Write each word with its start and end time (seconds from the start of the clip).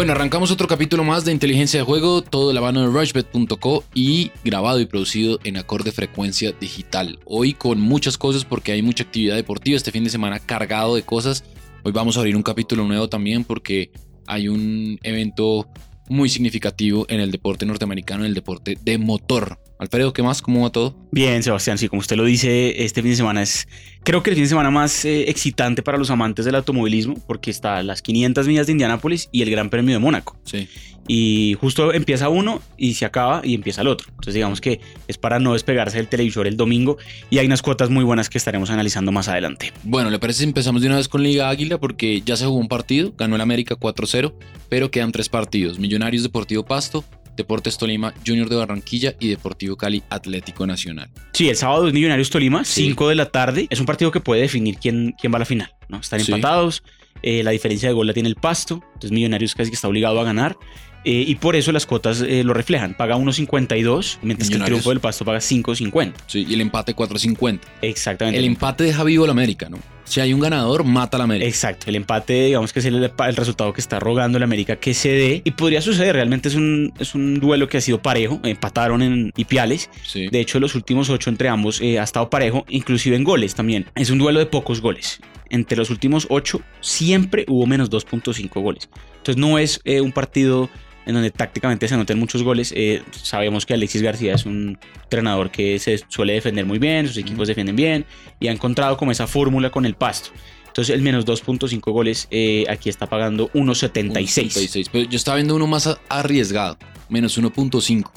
Bueno, 0.00 0.12
arrancamos 0.14 0.50
otro 0.50 0.66
capítulo 0.66 1.04
más 1.04 1.26
de 1.26 1.32
Inteligencia 1.32 1.80
de 1.80 1.84
Juego, 1.84 2.22
todo 2.22 2.48
de 2.48 2.54
la 2.54 2.62
mano 2.62 2.80
de 2.80 2.86
rushbet.co 2.86 3.84
y 3.92 4.32
grabado 4.42 4.80
y 4.80 4.86
producido 4.86 5.38
en 5.44 5.58
acorde 5.58 5.92
frecuencia 5.92 6.52
digital. 6.58 7.18
Hoy 7.26 7.52
con 7.52 7.82
muchas 7.82 8.16
cosas 8.16 8.46
porque 8.46 8.72
hay 8.72 8.80
mucha 8.80 9.04
actividad 9.04 9.36
deportiva, 9.36 9.76
este 9.76 9.92
fin 9.92 10.02
de 10.02 10.08
semana 10.08 10.38
cargado 10.38 10.94
de 10.94 11.02
cosas. 11.02 11.44
Hoy 11.84 11.92
vamos 11.92 12.16
a 12.16 12.20
abrir 12.20 12.34
un 12.34 12.42
capítulo 12.42 12.84
nuevo 12.84 13.10
también 13.10 13.44
porque 13.44 13.92
hay 14.26 14.48
un 14.48 14.98
evento 15.02 15.68
muy 16.08 16.30
significativo 16.30 17.04
en 17.10 17.20
el 17.20 17.30
deporte 17.30 17.66
norteamericano, 17.66 18.24
en 18.24 18.28
el 18.28 18.34
deporte 18.34 18.78
de 18.82 18.96
motor. 18.96 19.58
Alfredo, 19.80 20.12
¿qué 20.12 20.22
más? 20.22 20.42
¿Cómo 20.42 20.60
va 20.60 20.70
todo? 20.70 20.94
Bien, 21.10 21.42
Sebastián, 21.42 21.78
sí, 21.78 21.88
como 21.88 22.00
usted 22.00 22.14
lo 22.14 22.26
dice, 22.26 22.84
este 22.84 23.00
fin 23.00 23.12
de 23.12 23.16
semana 23.16 23.40
es, 23.40 23.66
creo 24.04 24.22
que 24.22 24.28
el 24.28 24.36
fin 24.36 24.44
de 24.44 24.50
semana 24.50 24.70
más 24.70 25.06
eh, 25.06 25.30
excitante 25.30 25.82
para 25.82 25.96
los 25.96 26.10
amantes 26.10 26.44
del 26.44 26.54
automovilismo, 26.54 27.14
porque 27.26 27.50
está 27.50 27.82
las 27.82 28.02
500 28.02 28.46
millas 28.46 28.66
de 28.66 28.72
Indianápolis 28.72 29.30
y 29.32 29.40
el 29.40 29.50
Gran 29.50 29.70
Premio 29.70 29.94
de 29.94 29.98
Mónaco. 29.98 30.36
Sí. 30.44 30.68
Y 31.08 31.56
justo 31.58 31.94
empieza 31.94 32.28
uno 32.28 32.60
y 32.76 32.92
se 32.92 33.06
acaba 33.06 33.40
y 33.42 33.54
empieza 33.54 33.80
el 33.80 33.88
otro. 33.88 34.08
Entonces 34.10 34.34
digamos 34.34 34.60
que 34.60 34.80
es 35.08 35.16
para 35.16 35.38
no 35.38 35.54
despegarse 35.54 35.96
del 35.96 36.08
televisor 36.08 36.46
el 36.46 36.58
domingo 36.58 36.98
y 37.30 37.38
hay 37.38 37.46
unas 37.46 37.62
cuotas 37.62 37.88
muy 37.88 38.04
buenas 38.04 38.28
que 38.28 38.36
estaremos 38.36 38.68
analizando 38.68 39.12
más 39.12 39.28
adelante. 39.28 39.72
Bueno, 39.82 40.10
¿le 40.10 40.18
parece 40.18 40.40
si 40.40 40.44
empezamos 40.44 40.82
de 40.82 40.88
una 40.88 40.98
vez 40.98 41.08
con 41.08 41.22
Liga 41.22 41.48
Águila? 41.48 41.78
Porque 41.78 42.20
ya 42.20 42.36
se 42.36 42.44
jugó 42.44 42.58
un 42.58 42.68
partido, 42.68 43.14
ganó 43.16 43.34
el 43.34 43.40
América 43.40 43.76
4-0, 43.76 44.34
pero 44.68 44.90
quedan 44.90 45.10
tres 45.10 45.30
partidos. 45.30 45.78
Millonarios 45.78 46.22
Deportivo 46.22 46.64
Pasto, 46.66 47.02
Deportes 47.36 47.78
Tolima, 47.78 48.14
Junior 48.26 48.48
de 48.48 48.56
Barranquilla 48.56 49.14
y 49.18 49.28
Deportivo 49.28 49.76
Cali 49.76 50.02
Atlético 50.10 50.66
Nacional. 50.66 51.10
Sí, 51.32 51.48
el 51.48 51.56
sábado 51.56 51.88
es 51.88 51.94
Millonarios 51.94 52.30
Tolima, 52.30 52.64
5 52.64 53.08
de 53.08 53.14
la 53.14 53.26
tarde. 53.26 53.66
Es 53.70 53.80
un 53.80 53.86
partido 53.86 54.10
que 54.10 54.20
puede 54.20 54.42
definir 54.42 54.76
quién, 54.78 55.14
quién 55.18 55.32
va 55.32 55.36
a 55.36 55.40
la 55.40 55.44
final. 55.44 55.72
¿no? 55.88 55.98
Están 55.98 56.20
empatados, 56.20 56.82
eh, 57.22 57.42
la 57.42 57.50
diferencia 57.50 57.88
de 57.88 57.94
gol 57.94 58.06
la 58.06 58.12
tiene 58.12 58.28
el 58.28 58.36
pasto, 58.36 58.82
entonces 58.94 59.12
Millonarios 59.12 59.54
casi 59.54 59.70
que 59.70 59.74
está 59.74 59.88
obligado 59.88 60.20
a 60.20 60.24
ganar. 60.24 60.56
Eh, 61.04 61.24
y 61.26 61.34
por 61.36 61.56
eso 61.56 61.72
las 61.72 61.86
cuotas 61.86 62.20
eh, 62.20 62.44
lo 62.44 62.52
reflejan. 62.52 62.94
Paga 62.94 63.16
1.52, 63.16 64.18
mientras 64.22 64.50
que 64.50 64.56
el 64.56 64.64
triunfo 64.64 64.90
del 64.90 65.00
Pasto 65.00 65.24
paga 65.24 65.38
5.50. 65.38 66.12
Sí, 66.26 66.44
y 66.46 66.52
el 66.52 66.60
empate 66.60 66.94
4.50. 66.94 67.60
Exactamente. 67.80 68.38
El 68.38 68.44
empate 68.44 68.84
deja 68.84 69.02
vivo 69.04 69.24
al 69.24 69.30
América, 69.30 69.70
¿no? 69.70 69.78
Si 70.10 70.18
hay 70.18 70.34
un 70.34 70.40
ganador, 70.40 70.82
mata 70.82 71.18
al 71.18 71.20
América. 71.20 71.46
Exacto. 71.46 71.86
El 71.86 71.94
empate, 71.94 72.46
digamos 72.46 72.72
que 72.72 72.80
es 72.80 72.84
el, 72.84 72.96
el, 73.04 73.36
resultado 73.36 73.72
que 73.72 73.80
está 73.80 74.00
rogando 74.00 74.38
el 74.38 74.42
América 74.42 74.74
que 74.74 74.92
se 74.92 75.10
dé. 75.10 75.40
Y 75.44 75.52
podría 75.52 75.80
suceder. 75.80 76.16
Realmente 76.16 76.48
es 76.48 76.56
un, 76.56 76.92
es 76.98 77.14
un 77.14 77.38
duelo 77.38 77.68
que 77.68 77.76
ha 77.76 77.80
sido 77.80 78.02
parejo. 78.02 78.40
Empataron 78.42 79.02
en 79.02 79.32
Ipiales. 79.36 79.88
Sí. 80.02 80.26
De 80.26 80.40
hecho, 80.40 80.58
los 80.58 80.74
últimos 80.74 81.10
ocho 81.10 81.30
entre 81.30 81.48
ambos 81.48 81.80
eh, 81.80 82.00
ha 82.00 82.02
estado 82.02 82.28
parejo, 82.28 82.64
inclusive 82.68 83.14
en 83.14 83.22
goles 83.22 83.54
también. 83.54 83.86
Es 83.94 84.10
un 84.10 84.18
duelo 84.18 84.40
de 84.40 84.46
pocos 84.46 84.80
goles. 84.80 85.20
Entre 85.48 85.78
los 85.78 85.90
últimos 85.90 86.26
ocho 86.28 86.60
siempre 86.80 87.44
hubo 87.46 87.64
menos 87.66 87.88
2.5 87.88 88.60
goles. 88.60 88.88
Entonces 89.18 89.36
no 89.36 89.60
es 89.60 89.80
eh, 89.84 90.00
un 90.00 90.10
partido 90.10 90.70
en 91.10 91.14
donde 91.14 91.30
tácticamente 91.30 91.86
se 91.88 91.94
anoten 91.94 92.18
muchos 92.18 92.42
goles. 92.42 92.72
Eh, 92.76 93.02
sabemos 93.10 93.66
que 93.66 93.74
Alexis 93.74 94.02
García 94.02 94.34
es 94.34 94.46
un 94.46 94.78
entrenador 95.02 95.50
que 95.50 95.78
se 95.78 96.00
suele 96.08 96.34
defender 96.34 96.64
muy 96.64 96.78
bien, 96.78 97.06
sus 97.06 97.18
equipos 97.18 97.48
defienden 97.48 97.76
bien 97.76 98.06
y 98.38 98.48
ha 98.48 98.52
encontrado 98.52 98.96
como 98.96 99.12
esa 99.12 99.26
fórmula 99.26 99.70
con 99.70 99.84
el 99.84 99.94
pasto. 99.94 100.30
Entonces 100.66 100.94
el 100.94 101.02
menos 101.02 101.26
2.5 101.26 101.92
goles 101.92 102.28
eh, 102.30 102.64
aquí 102.68 102.88
está 102.88 103.08
pagando 103.08 103.50
1.76. 103.52 104.88
Pero 104.92 105.10
yo 105.10 105.16
estaba 105.16 105.36
viendo 105.36 105.56
uno 105.56 105.66
más 105.66 105.98
arriesgado, 106.08 106.78
menos 107.08 107.36
1.5. 107.38 108.10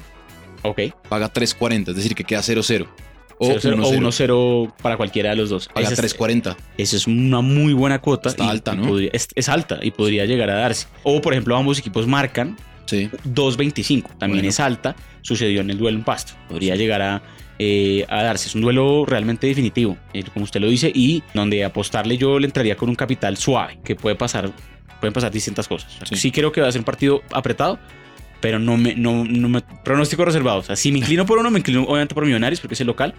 Ok. 0.62 0.80
Paga 1.10 1.34
3.40, 1.34 1.90
es 1.90 1.96
decir, 1.96 2.16
que 2.16 2.24
queda 2.24 2.42
0-0. 2.42 2.88
O 3.40 3.50
1-0 3.50 4.74
para 4.82 4.98
cualquiera 4.98 5.32
de 5.32 5.36
los 5.36 5.50
dos. 5.50 5.68
Paga 5.68 5.90
3.40. 5.90 6.56
Esa 6.78 6.96
es 6.96 7.08
una 7.08 7.42
muy 7.42 7.74
buena 7.74 8.00
cuota. 8.00 8.30
Está 8.30 8.46
y, 8.46 8.50
alta, 8.50 8.76
¿no? 8.76 8.88
Podría, 8.88 9.10
es, 9.12 9.28
es, 9.34 9.50
alta 9.50 9.80
y 9.82 9.92
podría 9.92 10.26
llegar 10.26 10.50
a 10.52 10.56
darse. 10.56 10.88
O, 11.02 11.22
por 11.22 11.34
ejemplo, 11.34 11.58
ambos 11.58 11.80
equipos 11.80 12.08
marcan 12.08 12.56
Sí. 12.86 13.10
2.25. 13.26 14.18
También 14.18 14.40
Bueno. 14.40 14.50
es 14.50 14.60
alta. 14.60 14.96
Sucedió 15.22 15.62
en 15.62 15.70
el 15.70 15.78
duelo 15.78 15.98
en 15.98 16.04
Pasto. 16.04 16.34
Podría 16.50 16.76
llegar 16.76 17.02
a, 17.02 17.22
eh, 17.60 18.06
a 18.10 18.24
darse. 18.24 18.48
Es 18.50 18.56
un 18.56 18.62
duelo 18.62 19.06
realmente 19.06 19.48
definitivo, 19.48 19.98
eh, 20.14 20.24
como 20.34 20.44
usted 20.44 20.60
lo 20.60 20.68
dice, 20.70 20.92
y 20.94 21.24
donde 21.34 21.64
apostarle 21.64 22.18
yo 22.18 22.40
le 22.40 22.46
entraría 22.48 22.76
con 22.76 22.90
un 22.90 22.96
capital 22.96 23.38
suave, 23.38 23.80
que 23.86 23.96
puede 23.96 24.16
pasar, 24.16 24.52
pueden 25.00 25.14
pasar 25.14 25.32
distintas 25.32 25.68
cosas. 25.68 25.98
Sí. 26.10 26.16
Sí, 26.16 26.32
creo 26.32 26.52
que 26.52 26.62
va 26.62 26.68
a 26.68 26.72
ser 26.72 26.82
un 26.82 26.86
partido 26.86 27.22
apretado, 27.32 27.80
pero 28.42 28.60
no 28.60 28.76
me, 28.76 28.96
no, 28.96 29.24
no 29.24 29.48
me 29.50 29.62
pronóstico 29.62 30.26
reservado. 30.26 30.60
O 30.60 30.64
sea, 30.64 30.76
si 30.76 30.92
me 30.92 31.00
inclino 31.00 31.26
por 31.26 31.38
uno, 31.38 31.50
me 31.52 31.60
inclino 31.60 31.84
obviamente 31.84 32.14
por 32.14 32.26
Millonarios, 32.26 32.60
porque 32.60 32.74
es 32.74 32.82
el 32.82 32.88
local, 32.88 33.14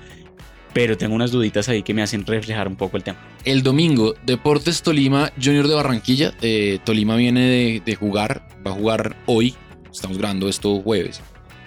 pero 0.75 0.99
tengo 0.99 1.15
unas 1.15 1.31
duditas 1.31 1.69
ahí 1.69 1.83
que 1.83 1.95
me 1.95 2.03
hacen 2.03 2.27
reflejar 2.27 2.67
un 2.69 2.77
poco 2.77 2.97
el 2.99 3.03
tema. 3.05 3.19
El 3.45 3.63
domingo, 3.63 4.15
Deportes 4.27 4.83
Tolima, 4.83 5.33
Junior 5.43 5.69
de 5.69 5.75
Barranquilla. 5.75 6.35
Eh, 6.43 6.81
Tolima 6.85 7.17
viene 7.17 7.41
de, 7.49 7.83
de 7.87 7.95
jugar, 7.95 8.47
va 8.67 8.73
a 8.73 8.75
jugar 8.75 9.17
hoy, 9.27 9.55
estamos 9.93 10.19
grabando 10.19 10.49
esto 10.49 10.81
jueves, 10.81 11.21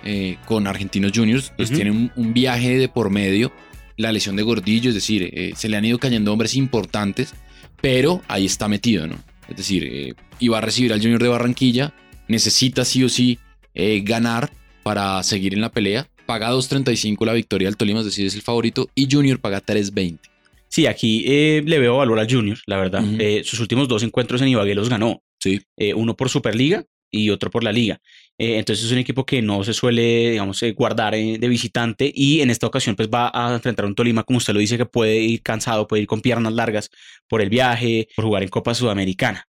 eh, 0.04 0.38
con 0.46 0.68
Argentinos 0.68 1.12
Juniors. 1.14 1.52
Pues 1.56 1.72
tiene 1.72 1.92
un, 1.92 2.12
un 2.16 2.34
viaje 2.34 2.78
de 2.78 2.90
por 2.90 3.10
medio, 3.10 3.52
la 3.98 4.12
lesión 4.12 4.36
de 4.36 4.44
Gordillo, 4.44 4.90
es 4.90 4.96
decir, 4.96 5.30
eh, 5.34 5.54
se 5.56 5.70
le 5.70 5.78
han 5.78 5.86
ido 5.86 6.00
cayendo 6.00 6.32
hombres 6.32 6.56
importantes, 6.56 7.34
pero 7.82 8.22
ahí 8.28 8.46
está 8.46 8.68
metido, 8.68 9.08
¿no? 9.08 9.16
Es 9.48 9.58
decir, 9.58 9.84
eh, 9.86 10.14
iba 10.40 10.58
a 10.58 10.62
recibir 10.62 10.94
al 10.94 11.02
Junior 11.02 11.22
de 11.22 11.30
Barranquilla, 11.30 11.94
necesita 12.28 12.86
sí 12.86 13.04
o 13.04 13.10
sí 13.10 13.40
eh, 13.74 14.02
ganar 14.04 14.52
para 14.84 15.22
seguir 15.24 15.54
en 15.54 15.62
la 15.62 15.72
pelea. 15.72 16.08
Paga 16.26 16.52
2.35 16.52 17.26
la 17.26 17.34
victoria 17.34 17.68
del 17.68 17.78
Tolima, 17.78 18.00
es 18.00 18.06
decir, 18.06 18.26
es 18.26 18.36
el 18.36 18.42
favorito, 18.42 18.90
y 18.96 19.08
Junior 19.10 19.40
paga 19.40 19.62
3.20. 19.62 20.20
Sí, 20.68 20.86
aquí 20.86 21.24
eh, 21.26 21.64
le 21.66 21.80
veo 21.80 21.98
valor 21.98 22.20
al 22.20 22.30
Junior, 22.30 22.58
la 22.66 22.78
verdad. 22.78 23.04
Eh, 23.20 23.44
sus 23.46 23.60
últimos 23.60 23.88
dos 23.88 24.04
encuentros 24.04 24.42
en 24.42 24.50
Ibagué 24.50 24.76
los 24.76 24.90
ganó. 24.90 25.22
Sí. 25.40 25.62
Eh, 25.78 25.94
uno 25.94 26.16
por 26.16 26.30
Superliga 26.30 26.86
y 27.12 27.30
otro 27.30 27.50
por 27.50 27.64
la 27.64 27.72
Liga. 27.72 28.00
Eh, 28.38 28.58
entonces 28.58 28.86
es 28.86 28.92
un 28.92 28.98
equipo 29.00 29.26
que 29.26 29.42
no 29.42 29.64
se 29.64 29.74
suele, 29.74 30.32
digamos, 30.32 30.62
eh, 30.64 30.74
guardar 30.74 31.14
de 31.16 31.48
visitante 31.48 32.12
y 32.14 32.42
en 32.42 32.50
esta 32.50 32.68
ocasión 32.68 32.96
pues 32.96 33.10
va 33.10 33.32
a 33.34 33.54
enfrentar 33.54 33.86
a 33.86 33.88
un 33.88 33.96
Tolima, 33.96 34.24
como 34.24 34.38
usted 34.38 34.54
lo 34.54 34.60
dice, 34.60 34.78
que 34.78 34.86
puede 34.86 35.20
ir 35.20 35.42
cansado, 35.42 35.88
puede 35.88 36.04
ir 36.04 36.08
con 36.08 36.22
piernas 36.22 36.54
largas 36.54 36.90
por 37.28 37.42
el 37.42 37.50
viaje, 37.50 38.08
por 38.16 38.26
jugar 38.26 38.44
en 38.44 38.50
Copa 38.50 38.74
Sudamericana. 38.74 39.46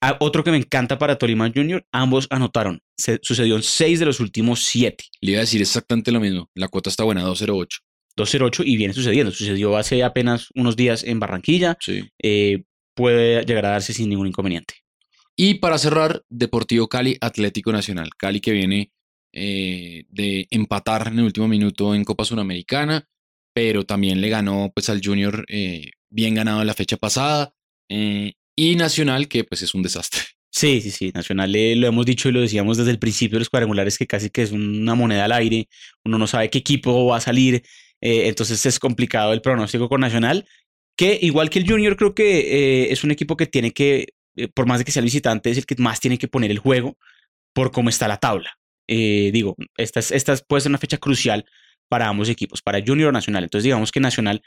Ah, 0.00 0.16
otro 0.20 0.44
que 0.44 0.52
me 0.52 0.58
encanta 0.58 0.96
para 0.98 1.18
Tolima 1.18 1.50
Junior, 1.52 1.84
ambos 1.90 2.28
anotaron. 2.30 2.80
Se, 2.96 3.18
sucedió 3.22 3.56
en 3.56 3.64
seis 3.64 3.98
de 3.98 4.06
los 4.06 4.20
últimos 4.20 4.60
siete. 4.64 5.04
Le 5.20 5.32
iba 5.32 5.38
a 5.38 5.40
decir 5.40 5.60
exactamente 5.60 6.12
lo 6.12 6.20
mismo. 6.20 6.48
La 6.54 6.68
cuota 6.68 6.88
está 6.88 7.02
buena, 7.02 7.24
2.08. 7.24 7.66
2-0-8 8.16 8.62
y 8.64 8.76
viene 8.76 8.94
sucediendo. 8.94 9.32
Sucedió 9.32 9.76
hace 9.76 10.04
apenas 10.04 10.48
unos 10.54 10.76
días 10.76 11.02
en 11.02 11.18
Barranquilla. 11.18 11.76
Sí. 11.80 12.04
eh, 12.22 12.62
puede 12.94 13.44
llegar 13.44 13.66
a 13.66 13.70
darse 13.70 13.92
sin 13.92 14.08
ningún 14.08 14.26
inconveniente. 14.26 14.74
Y 15.40 15.54
para 15.54 15.78
cerrar, 15.78 16.24
Deportivo 16.28 16.88
Cali, 16.88 17.16
Atlético 17.20 17.70
Nacional. 17.70 18.10
Cali 18.18 18.40
que 18.40 18.50
viene 18.50 18.90
eh, 19.32 20.04
de 20.08 20.48
empatar 20.50 21.06
en 21.06 21.20
el 21.20 21.26
último 21.26 21.46
minuto 21.46 21.94
en 21.94 22.02
Copa 22.02 22.24
Suramericana, 22.24 23.08
pero 23.54 23.86
también 23.86 24.20
le 24.20 24.30
ganó 24.30 24.72
pues 24.74 24.88
al 24.88 25.00
Junior 25.00 25.44
eh, 25.46 25.92
bien 26.10 26.34
ganado 26.34 26.60
en 26.60 26.66
la 26.66 26.74
fecha 26.74 26.96
pasada. 26.96 27.54
eh, 27.88 28.32
y 28.56 28.74
Nacional 28.74 29.28
que 29.28 29.44
pues 29.44 29.62
es 29.62 29.74
un 29.74 29.82
desastre. 29.82 30.20
Sí, 30.50 30.80
sí, 30.80 30.90
sí. 30.90 31.12
Nacional 31.14 31.52
lo 31.52 31.86
hemos 31.86 32.06
dicho 32.06 32.28
y 32.28 32.32
lo 32.32 32.40
decíamos 32.40 32.78
desde 32.78 32.90
el 32.90 32.98
principio 32.98 33.36
de 33.36 33.40
los 33.40 33.50
cuadrangulares 33.50 33.96
que 33.98 34.06
casi 34.06 34.30
que 34.30 34.42
es 34.42 34.50
una 34.50 34.94
moneda 34.96 35.26
al 35.26 35.32
aire. 35.32 35.68
Uno 36.04 36.18
no 36.18 36.26
sabe 36.26 36.50
qué 36.50 36.58
equipo 36.58 37.06
va 37.06 37.18
a 37.18 37.20
salir. 37.20 37.62
entonces 38.00 38.64
es 38.66 38.78
complicado 38.80 39.34
el 39.34 39.42
pronóstico 39.42 39.88
con 39.88 40.00
Nacional. 40.00 40.48
Que 40.96 41.16
igual 41.22 41.50
que 41.50 41.60
el 41.60 41.68
Junior, 41.68 41.96
creo 41.96 42.14
que 42.14 42.90
es 42.90 43.04
un 43.04 43.12
equipo 43.12 43.36
que 43.36 43.46
tiene 43.46 43.72
que, 43.72 44.06
eh, 44.38 44.48
por 44.48 44.66
más 44.66 44.78
de 44.78 44.84
que 44.84 44.92
sea 44.92 45.00
el 45.00 45.04
visitante, 45.06 45.50
es 45.50 45.58
el 45.58 45.66
que 45.66 45.76
más 45.78 46.00
tiene 46.00 46.18
que 46.18 46.28
poner 46.28 46.50
el 46.50 46.58
juego 46.58 46.96
por 47.54 47.70
cómo 47.72 47.88
está 47.88 48.08
la 48.08 48.18
tabla. 48.18 48.52
Eh, 48.88 49.30
digo, 49.32 49.56
esta, 49.76 50.00
es- 50.00 50.12
esta 50.12 50.32
es- 50.32 50.42
puede 50.42 50.62
ser 50.62 50.70
una 50.70 50.78
fecha 50.78 50.98
crucial 50.98 51.44
para 51.88 52.08
ambos 52.08 52.28
equipos, 52.28 52.62
para 52.62 52.80
Junior 52.84 53.08
o 53.08 53.12
Nacional. 53.12 53.44
Entonces, 53.44 53.64
digamos 53.64 53.92
que 53.92 54.00
Nacional, 54.00 54.42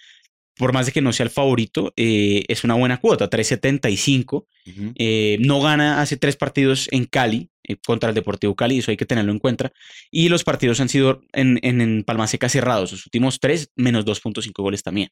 por 0.57 0.74
más 0.74 0.85
de 0.85 0.91
que 0.91 1.02
no 1.02 1.13
sea 1.13 1.24
el 1.25 1.29
favorito, 1.29 1.93
eh, 1.96 2.43
es 2.47 2.64
una 2.64 2.73
buena 2.76 2.97
cuota, 2.97 3.29
3.75. 3.29 4.47
Ujú. 4.67 4.93
Eh, 4.96 5.38
no 5.41 5.61
gana 5.61 6.02
hace 6.02 6.17
tres 6.17 6.35
partidos 6.35 6.87
en 6.91 7.05
Cali 7.05 7.49
contra 7.85 8.09
el 8.09 8.16
Deportivo 8.16 8.55
Cali, 8.55 8.79
eso 8.79 8.91
hay 8.91 8.97
que 8.97 9.05
tenerlo 9.05 9.32
en 9.32 9.40
cuenta. 9.40 9.72
Y 10.11 10.29
los 10.29 10.44
partidos 10.44 10.79
han 10.82 10.90
sido 10.90 11.22
en, 11.34 11.59
en, 11.64 11.79
en 11.82 12.03
Palma 12.03 12.28
Seca 12.28 12.49
cerrados, 12.49 12.91
los 12.91 13.05
últimos 13.05 13.40
tres, 13.40 13.70
menos 13.76 14.05
2.5 14.05 14.52
goles 14.61 14.84
también. 14.84 15.09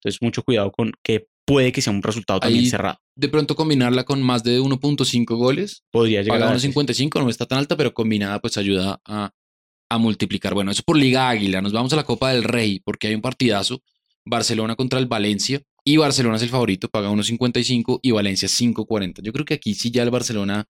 Entonces, 0.00 0.20
mucho 0.20 0.42
cuidado 0.42 0.70
con 0.72 0.92
que 1.02 1.26
puede 1.44 1.72
que 1.72 1.82
sea 1.82 1.92
un 1.92 2.02
resultado 2.02 2.40
también 2.40 2.64
Ahí- 2.64 2.70
cerrado. 2.70 2.98
De 3.14 3.28
pronto 3.28 3.54
combinarla 3.54 4.04
con 4.04 4.22
más 4.22 4.42
de 4.42 4.60
1.5 4.60 5.36
goles. 5.36 5.84
Podría 5.90 6.22
llegar 6.22 6.38
Paga 6.38 6.50
a 6.50 6.52
darse. 6.52 6.68
1.55, 6.72 7.20
no 7.22 7.28
está 7.28 7.46
tan 7.46 7.58
alta, 7.58 7.76
pero 7.76 7.92
combinada 7.92 8.40
pues 8.40 8.56
ayuda 8.56 9.00
a, 9.04 9.30
a 9.90 9.98
multiplicar. 9.98 10.54
Bueno, 10.54 10.70
eso 10.70 10.82
por 10.84 10.96
Liga 10.96 11.28
Águila. 11.28 11.60
Nos 11.60 11.72
vamos 11.72 11.92
a 11.92 11.96
la 11.96 12.04
Copa 12.04 12.32
del 12.32 12.44
Rey 12.44 12.80
porque 12.80 13.08
hay 13.08 13.14
un 13.14 13.20
partidazo. 13.20 13.82
Barcelona 14.24 14.76
contra 14.76 14.98
el 14.98 15.06
Valencia. 15.06 15.60
Y 15.84 15.96
Barcelona 15.96 16.36
es 16.36 16.42
el 16.42 16.48
favorito, 16.48 16.88
paga 16.88 17.10
1.55 17.10 17.98
y 18.02 18.12
Valencia 18.12 18.46
5.40. 18.48 19.20
Yo 19.20 19.32
creo 19.32 19.44
que 19.44 19.54
aquí 19.54 19.74
sí 19.74 19.90
ya 19.90 20.04
el 20.04 20.10
Barcelona 20.10 20.64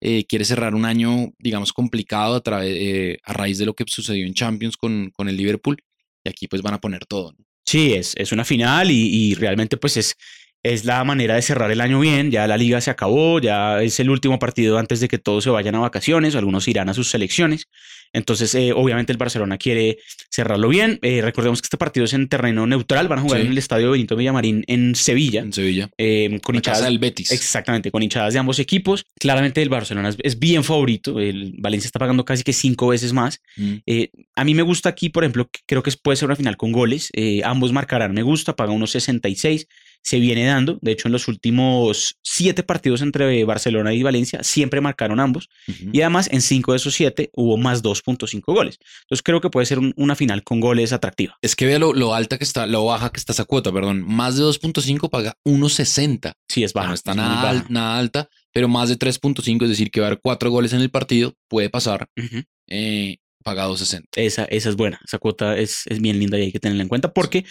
eh, 0.00 0.24
quiere 0.26 0.44
cerrar 0.44 0.74
un 0.74 0.84
año, 0.84 1.30
digamos, 1.38 1.72
complicado 1.72 2.34
a, 2.34 2.40
través, 2.40 2.76
eh, 2.76 3.18
a 3.24 3.32
raíz 3.34 3.58
de 3.58 3.66
lo 3.66 3.74
que 3.74 3.84
sucedió 3.86 4.26
en 4.26 4.34
Champions 4.34 4.76
con, 4.76 5.10
con 5.12 5.28
el 5.28 5.36
Liverpool. 5.36 5.76
Y 6.24 6.28
aquí 6.28 6.48
pues 6.48 6.60
van 6.62 6.74
a 6.74 6.80
poner 6.80 7.06
todo. 7.06 7.32
¿no? 7.38 7.44
Sí, 7.68 7.92
es, 7.92 8.14
es 8.16 8.32
una 8.32 8.46
final 8.46 8.90
y, 8.90 8.94
y 9.30 9.34
realmente 9.34 9.76
pues 9.76 9.98
es, 9.98 10.16
es 10.62 10.84
la 10.84 11.02
manera 11.04 11.34
de 11.36 11.42
cerrar 11.42 11.70
el 11.70 11.80
año 11.80 12.00
bien, 12.00 12.30
ya 12.30 12.46
la 12.46 12.56
liga 12.56 12.80
se 12.80 12.90
acabó, 12.90 13.40
ya 13.40 13.82
es 13.82 14.00
el 14.00 14.10
último 14.10 14.38
partido 14.38 14.78
antes 14.78 15.00
de 15.00 15.08
que 15.08 15.18
todos 15.18 15.44
se 15.44 15.50
vayan 15.50 15.74
a 15.76 15.78
vacaciones, 15.80 16.34
algunos 16.34 16.66
irán 16.68 16.88
a 16.88 16.94
sus 16.94 17.10
selecciones. 17.10 17.66
Entonces, 18.14 18.54
eh, 18.54 18.72
obviamente 18.72 19.12
el 19.12 19.18
Barcelona 19.18 19.58
quiere 19.58 19.98
cerrarlo 20.30 20.68
bien. 20.70 20.98
Eh, 21.02 21.20
recordemos 21.22 21.60
que 21.60 21.66
este 21.66 21.76
partido 21.76 22.04
es 22.06 22.14
en 22.14 22.26
terreno 22.28 22.66
neutral, 22.66 23.06
van 23.06 23.18
a 23.18 23.22
jugar 23.22 23.40
Sí. 23.40 23.46
en 23.46 23.52
el 23.52 23.58
estadio 23.58 23.90
Benito 23.90 24.16
Villamarín 24.16 24.64
en 24.66 24.94
Sevilla. 24.94 25.42
En 25.42 25.52
Sevilla. 25.52 25.90
eh, 25.98 26.40
con 26.42 26.54
La 26.54 26.58
hinchadas 26.58 26.84
del 26.84 26.98
Betis. 26.98 27.30
Exactamente, 27.32 27.90
con 27.90 28.02
hinchadas 28.02 28.32
de 28.32 28.38
ambos 28.38 28.58
equipos. 28.60 29.04
Claramente 29.20 29.60
el 29.60 29.68
Barcelona 29.68 30.08
es, 30.08 30.16
es 30.22 30.38
bien 30.38 30.64
favorito, 30.64 31.20
el 31.20 31.52
Valencia 31.58 31.86
está 31.86 31.98
pagando 31.98 32.24
casi 32.24 32.44
que 32.44 32.54
cinco 32.54 32.88
veces 32.88 33.12
más. 33.12 33.40
Mm. 33.56 33.74
Eh, 33.86 34.08
a 34.34 34.44
mí 34.44 34.54
me 34.54 34.62
gusta 34.62 34.88
aquí, 34.88 35.10
por 35.10 35.24
ejemplo, 35.24 35.48
creo 35.66 35.82
que 35.82 35.92
puede 36.02 36.16
ser 36.16 36.26
una 36.26 36.36
final 36.36 36.56
con 36.56 36.72
goles. 36.72 37.10
Eh, 37.12 37.42
ambos 37.44 37.72
marcarán, 37.72 38.14
me 38.14 38.22
gusta, 38.22 38.56
paga 38.56 38.72
unos 38.72 38.90
66. 38.92 39.66
Se 40.02 40.20
viene 40.20 40.46
dando, 40.46 40.78
de 40.80 40.92
hecho, 40.92 41.08
en 41.08 41.12
los 41.12 41.28
últimos 41.28 42.16
siete 42.22 42.62
partidos 42.62 43.02
entre 43.02 43.44
Barcelona 43.44 43.92
y 43.92 44.02
Valencia, 44.02 44.42
siempre 44.42 44.80
marcaron 44.80 45.20
ambos. 45.20 45.48
Ujú. 45.68 45.90
Y 45.92 46.00
además, 46.00 46.28
en 46.32 46.40
cinco 46.40 46.72
de 46.72 46.76
esos 46.76 46.94
siete 46.94 47.28
hubo 47.34 47.58
más 47.58 47.82
2.5 47.82 48.54
goles. 48.54 48.78
Entonces, 49.02 49.22
creo 49.22 49.40
que 49.42 49.50
puede 49.50 49.66
ser 49.66 49.78
un- 49.78 49.92
una 49.96 50.14
final 50.14 50.42
con 50.44 50.60
goles 50.60 50.92
atractiva. 50.94 51.36
Es 51.42 51.54
que 51.54 51.66
vea 51.66 51.78
lo, 51.78 51.92
lo 51.92 52.14
alta 52.14 52.38
que 52.38 52.44
está, 52.44 52.66
lo 52.66 52.86
baja 52.86 53.10
que 53.10 53.18
está 53.20 53.32
esa 53.32 53.44
cuota, 53.44 53.70
perdón. 53.72 54.02
Más 54.06 54.36
de 54.36 54.44
2.5 54.44 55.10
paga 55.10 55.34
1.60. 55.44 56.32
Sí, 56.48 56.64
es 56.64 56.72
baja. 56.72 56.88
no 56.88 56.94
está 56.94 57.10
es 57.10 57.16
nada, 57.18 57.34
baja. 57.34 57.48
al- 57.50 57.66
nada 57.68 57.98
alta, 57.98 58.28
pero 58.52 58.68
más 58.68 58.88
de 58.88 58.96
3.5, 58.96 59.64
es 59.64 59.68
decir, 59.70 59.90
que 59.90 60.00
va 60.00 60.06
a 60.06 60.08
haber 60.10 60.20
cuatro 60.22 60.50
goles 60.50 60.72
en 60.72 60.80
el 60.80 60.90
partido, 60.90 61.34
puede 61.48 61.68
pasar, 61.68 62.06
Ujú. 62.16 62.42
eh, 62.68 63.18
paga 63.44 63.66
2.60. 63.66 64.04
Esa, 64.16 64.44
esa 64.44 64.68
es 64.70 64.76
buena. 64.76 64.98
Esa 65.04 65.18
cuota 65.18 65.56
es, 65.58 65.82
es 65.86 66.00
bien 66.00 66.18
linda 66.18 66.38
y 66.38 66.42
hay 66.42 66.52
que 66.52 66.60
tenerla 66.60 66.82
en 66.82 66.88
cuenta 66.88 67.12
porque 67.12 67.44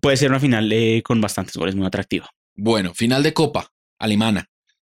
puede 0.00 0.16
ser 0.16 0.30
una 0.30 0.40
final 0.40 0.70
eh, 0.72 1.02
con 1.04 1.20
bastantes 1.20 1.56
goles 1.56 1.74
muy 1.74 1.86
atractiva. 1.86 2.28
Bueno, 2.56 2.94
final 2.94 3.22
de 3.22 3.32
Copa 3.34 3.70
alemana. 3.98 4.48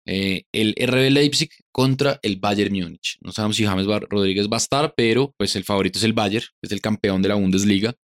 Eh, 0.06 0.44
el 0.52 0.74
RB 0.78 1.10
Leipzig 1.10 1.50
contra 1.70 2.18
el 2.22 2.36
Bayern 2.36 2.72
Múnich. 2.74 3.18
No 3.20 3.32
sabemos 3.32 3.56
si 3.56 3.64
James 3.64 3.86
Rodríguez 3.86 4.48
va 4.48 4.56
a 4.56 4.58
estar, 4.58 4.94
pero 4.96 5.34
pues 5.36 5.54
el 5.56 5.64
favorito 5.64 5.98
es 5.98 6.04
el 6.04 6.14
Bayern, 6.14 6.46
es 6.62 6.72
el 6.72 6.80
campeón 6.80 7.22
de 7.22 7.28
la 7.28 7.34
Bundesliga. 7.34 7.94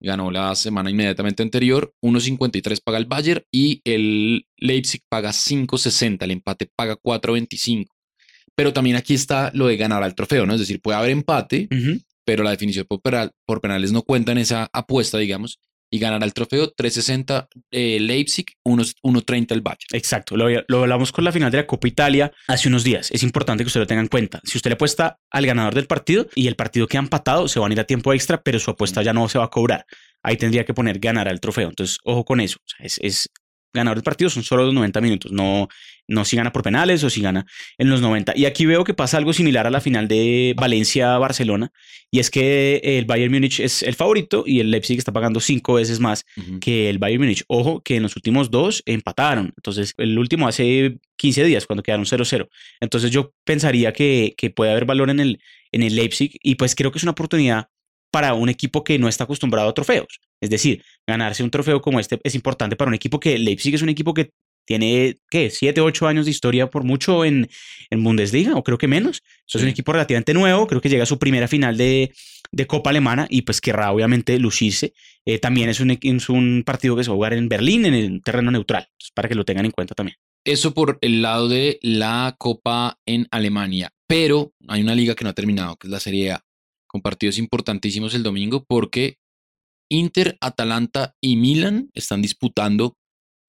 Ganó 0.00 0.30
la 0.30 0.54
semana 0.54 0.90
inmediatamente 0.90 1.42
anterior. 1.42 1.94
1.53 2.02 2.80
paga 2.84 2.98
el 2.98 3.06
Bayern 3.06 3.42
y 3.52 3.80
el 3.84 4.46
Leipzig 4.56 5.02
paga 5.08 5.30
5.60. 5.30 6.22
El 6.24 6.30
empate 6.32 6.68
paga 6.74 6.96
4.25. 6.96 7.86
Pero 8.56 8.72
también 8.72 8.96
aquí 8.96 9.14
está 9.14 9.50
lo 9.54 9.66
de 9.66 9.76
ganar 9.76 10.02
al 10.02 10.14
trofeo, 10.14 10.46
¿no? 10.46 10.54
Es 10.54 10.60
decir, 10.60 10.80
puede 10.80 10.98
haber 10.98 11.10
empate, 11.10 11.68
pero 12.24 12.42
la 12.44 12.50
definición 12.50 12.86
por, 12.88 13.00
penal- 13.02 13.32
por 13.46 13.60
penales 13.60 13.92
no 13.92 14.02
cuenta 14.02 14.32
en 14.32 14.38
esa 14.38 14.68
apuesta, 14.72 15.18
digamos, 15.18 15.58
y 15.94 16.00
ganará 16.00 16.26
el 16.26 16.34
trofeo 16.34 16.72
360 16.72 17.48
eh, 17.70 18.00
Leipzig, 18.00 18.46
1 18.64 18.82
1.30 18.82 19.52
el 19.52 19.60
Bayern. 19.60 19.78
Exacto, 19.92 20.36
lo, 20.36 20.48
lo 20.66 20.80
hablamos 20.80 21.12
con 21.12 21.22
la 21.22 21.30
final 21.30 21.52
de 21.52 21.58
la 21.58 21.66
Copa 21.68 21.86
Italia 21.86 22.32
hace 22.48 22.66
unos 22.66 22.82
días. 22.82 23.12
Es 23.12 23.22
importante 23.22 23.62
que 23.62 23.68
usted 23.68 23.78
lo 23.78 23.86
tenga 23.86 24.00
en 24.00 24.08
cuenta. 24.08 24.40
Si 24.42 24.58
usted 24.58 24.70
le 24.70 24.74
apuesta 24.74 25.20
al 25.30 25.46
ganador 25.46 25.72
del 25.72 25.86
partido 25.86 26.26
y 26.34 26.48
el 26.48 26.56
partido 26.56 26.88
queda 26.88 26.98
empatado, 26.98 27.46
se 27.46 27.60
van 27.60 27.70
a 27.70 27.74
ir 27.74 27.80
a 27.80 27.84
tiempo 27.84 28.12
extra, 28.12 28.42
pero 28.42 28.58
su 28.58 28.72
apuesta 28.72 29.02
ya 29.02 29.12
no 29.12 29.28
se 29.28 29.38
va 29.38 29.44
a 29.44 29.50
cobrar. 29.50 29.86
Ahí 30.24 30.36
tendría 30.36 30.64
que 30.64 30.74
poner 30.74 30.98
ganar 30.98 31.28
el 31.28 31.38
trofeo. 31.38 31.68
Entonces, 31.68 31.98
ojo 32.02 32.24
con 32.24 32.40
eso. 32.40 32.58
O 32.58 32.66
sea, 32.66 32.84
es, 32.84 32.98
es 33.00 33.28
ganador 33.74 33.96
del 33.98 34.04
partido, 34.04 34.30
son 34.30 34.42
solo 34.42 34.64
los 34.64 34.72
90 34.74 35.00
minutos, 35.00 35.32
no, 35.32 35.68
no 36.08 36.24
si 36.24 36.36
gana 36.36 36.52
por 36.52 36.62
penales 36.62 37.02
o 37.04 37.10
si 37.10 37.20
gana 37.20 37.44
en 37.76 37.90
los 37.90 38.00
90. 38.00 38.32
Y 38.36 38.46
aquí 38.46 38.64
veo 38.66 38.84
que 38.84 38.94
pasa 38.94 39.16
algo 39.18 39.32
similar 39.32 39.66
a 39.66 39.70
la 39.70 39.80
final 39.80 40.08
de 40.08 40.54
Valencia-Barcelona, 40.98 41.72
y 42.10 42.20
es 42.20 42.30
que 42.30 42.80
el 42.84 43.06
Bayern 43.06 43.32
Múnich 43.32 43.58
es 43.60 43.82
el 43.82 43.94
favorito 43.94 44.44
y 44.46 44.60
el 44.60 44.70
Leipzig 44.70 44.98
está 44.98 45.12
pagando 45.12 45.40
cinco 45.40 45.74
veces 45.74 45.98
más 45.98 46.24
Ujú. 46.36 46.60
que 46.60 46.88
el 46.88 46.98
Bayern 46.98 47.22
Múnich. 47.22 47.42
Ojo 47.48 47.82
que 47.82 47.96
en 47.96 48.04
los 48.04 48.14
últimos 48.14 48.50
dos 48.52 48.82
empataron. 48.86 49.52
Entonces, 49.56 49.94
el 49.98 50.16
último 50.16 50.46
hace 50.46 50.98
15 51.16 51.42
días 51.44 51.66
cuando 51.66 51.82
quedaron 51.82 52.04
0-0. 52.06 52.48
Entonces, 52.80 53.10
yo 53.10 53.34
pensaría 53.44 53.92
que, 53.92 54.34
que 54.36 54.50
puede 54.50 54.70
haber 54.70 54.84
valor 54.84 55.10
en 55.10 55.18
el, 55.18 55.40
en 55.72 55.82
el 55.82 55.96
Leipzig 55.96 56.38
y 56.40 56.54
pues 56.54 56.76
creo 56.76 56.92
que 56.92 56.98
es 56.98 57.02
una 57.04 57.12
oportunidad 57.12 57.66
para 58.14 58.34
un 58.34 58.48
equipo 58.48 58.84
que 58.84 58.96
no 58.96 59.08
está 59.08 59.24
acostumbrado 59.24 59.68
a 59.68 59.74
trofeos. 59.74 60.20
Es 60.40 60.48
decir, 60.48 60.84
ganarse 61.04 61.42
un 61.42 61.50
trofeo 61.50 61.82
como 61.82 61.98
este 61.98 62.20
es 62.22 62.36
importante 62.36 62.76
para 62.76 62.88
un 62.88 62.94
equipo 62.94 63.18
que 63.18 63.36
Leipzig 63.36 63.74
es 63.74 63.82
un 63.82 63.88
equipo 63.88 64.14
que 64.14 64.30
tiene, 64.64 65.16
¿qué? 65.28 65.50
7, 65.50 65.80
8 65.80 66.06
años 66.06 66.24
de 66.24 66.30
historia 66.30 66.70
por 66.70 66.84
mucho 66.84 67.24
en, 67.24 67.50
en 67.90 68.04
Bundesliga, 68.04 68.54
o 68.54 68.62
creo 68.62 68.78
que 68.78 68.86
menos. 68.86 69.24
Eso 69.48 69.58
es 69.58 69.64
un 69.64 69.70
equipo 69.70 69.92
relativamente 69.92 70.32
nuevo, 70.32 70.68
creo 70.68 70.80
que 70.80 70.88
llega 70.88 71.02
a 71.02 71.06
su 71.06 71.18
primera 71.18 71.48
final 71.48 71.76
de, 71.76 72.14
de 72.52 72.66
Copa 72.68 72.90
Alemana 72.90 73.26
y 73.28 73.42
pues 73.42 73.60
querrá 73.60 73.90
obviamente 73.90 74.38
lucirse. 74.38 74.94
Eh, 75.26 75.40
también 75.40 75.68
es 75.68 75.80
un, 75.80 75.98
es 76.00 76.28
un 76.28 76.62
partido 76.64 76.94
que 76.94 77.02
se 77.02 77.10
va 77.10 77.14
a 77.14 77.16
jugar 77.16 77.32
en 77.32 77.48
Berlín, 77.48 77.84
en 77.84 77.94
el 77.94 78.22
terreno 78.22 78.52
neutral, 78.52 78.84
Entonces, 78.92 79.10
para 79.12 79.28
que 79.28 79.34
lo 79.34 79.44
tengan 79.44 79.64
en 79.64 79.72
cuenta 79.72 79.96
también. 79.96 80.16
Eso 80.44 80.72
por 80.72 80.98
el 81.00 81.20
lado 81.20 81.48
de 81.48 81.80
la 81.82 82.36
Copa 82.38 82.96
en 83.06 83.26
Alemania. 83.32 83.90
Pero 84.06 84.52
hay 84.68 84.82
una 84.82 84.94
liga 84.94 85.16
que 85.16 85.24
no 85.24 85.30
ha 85.30 85.34
terminado, 85.34 85.74
que 85.74 85.88
es 85.88 85.90
la 85.90 85.98
Serie 85.98 86.30
A, 86.30 86.44
con 86.94 87.02
partidos 87.02 87.38
importantísimos 87.38 88.14
el 88.14 88.22
domingo, 88.22 88.64
porque 88.68 89.16
Inter, 89.90 90.38
Atalanta 90.40 91.16
y 91.20 91.34
Milan 91.34 91.90
están 91.92 92.22
disputando 92.22 92.96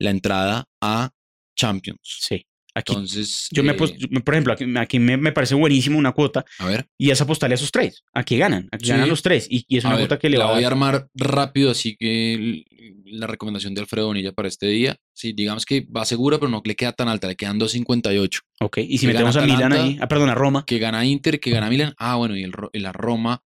la 0.02 0.10
entrada 0.10 0.66
a 0.82 1.12
Champions. 1.56 2.00
Sí. 2.02 2.44
Aquí, 2.74 2.92
Entonces, 2.94 3.48
yo 3.52 3.64
me, 3.64 3.74
eh, 3.74 3.78
yo- 4.00 4.22
por 4.24 4.34
ejemplo, 4.34 4.52
aquí, 4.54 4.66
aquí 4.78 4.98
me, 5.00 5.16
me 5.16 5.32
parece 5.32 5.54
buenísimo 5.54 5.98
una 6.00 6.12
cuota 6.12 6.44
a 6.58 6.66
ver, 6.66 6.88
y 6.98 7.12
es 7.12 7.22
apostarle 7.22 7.54
a 7.54 7.58
esos 7.58 7.72
tres. 7.72 8.04
Aquí 8.14 8.36
ganan, 8.38 8.68
aquí 8.72 8.86
Sí. 8.86 8.92
ganan 8.92 9.08
los 9.10 9.22
tres 9.22 9.48
y, 9.50 9.64
y 9.70 9.78
es 9.78 9.86
a 9.86 9.90
una 9.90 9.98
ver, 9.98 10.08
cuota 10.08 10.20
que 10.20 10.30
le 10.30 10.40
la 10.40 10.46
va 10.46 10.52
a 10.52 10.54
voy 10.56 10.64
a 10.64 10.68
armar 10.68 11.08
rápido, 11.14 11.70
así 11.70 11.96
que 11.96 12.66
la 13.06 13.28
recomendación 13.28 13.76
de 13.76 13.82
Alfredo 13.82 14.08
Bonilla 14.08 14.32
para 14.34 14.48
este 14.48 14.66
día, 14.68 14.98
sí, 15.16 15.34
digamos 15.34 15.66
que 15.66 15.82
va 15.96 16.06
segura, 16.06 16.38
pero 16.38 16.50
no 16.50 16.62
le 16.64 16.76
queda 16.76 16.92
tan 16.92 17.08
alta, 17.08 17.28
le 17.28 17.36
quedan 17.36 17.60
2.58. 17.60 18.40
Ok, 18.62 18.78
y 18.80 18.98
si 19.00 19.08
que 19.08 19.14
metemos 19.14 19.36
a 19.36 19.40
gana 19.42 19.54
Milan 19.54 19.72
Atalanta, 19.72 19.94
ahí, 19.94 20.00
ah, 20.02 20.08
perdón, 20.08 20.30
a 20.30 20.36
Roma. 20.36 20.64
que 20.68 20.78
gana 20.78 21.06
Inter, 21.06 21.40
que 21.40 21.50
gana 21.52 21.70
Milan. 21.70 21.94
Ah, 21.98 22.16
bueno, 22.18 22.38
y, 22.38 22.44
el, 22.44 22.52
la 22.74 22.92
Roma, 22.92 23.42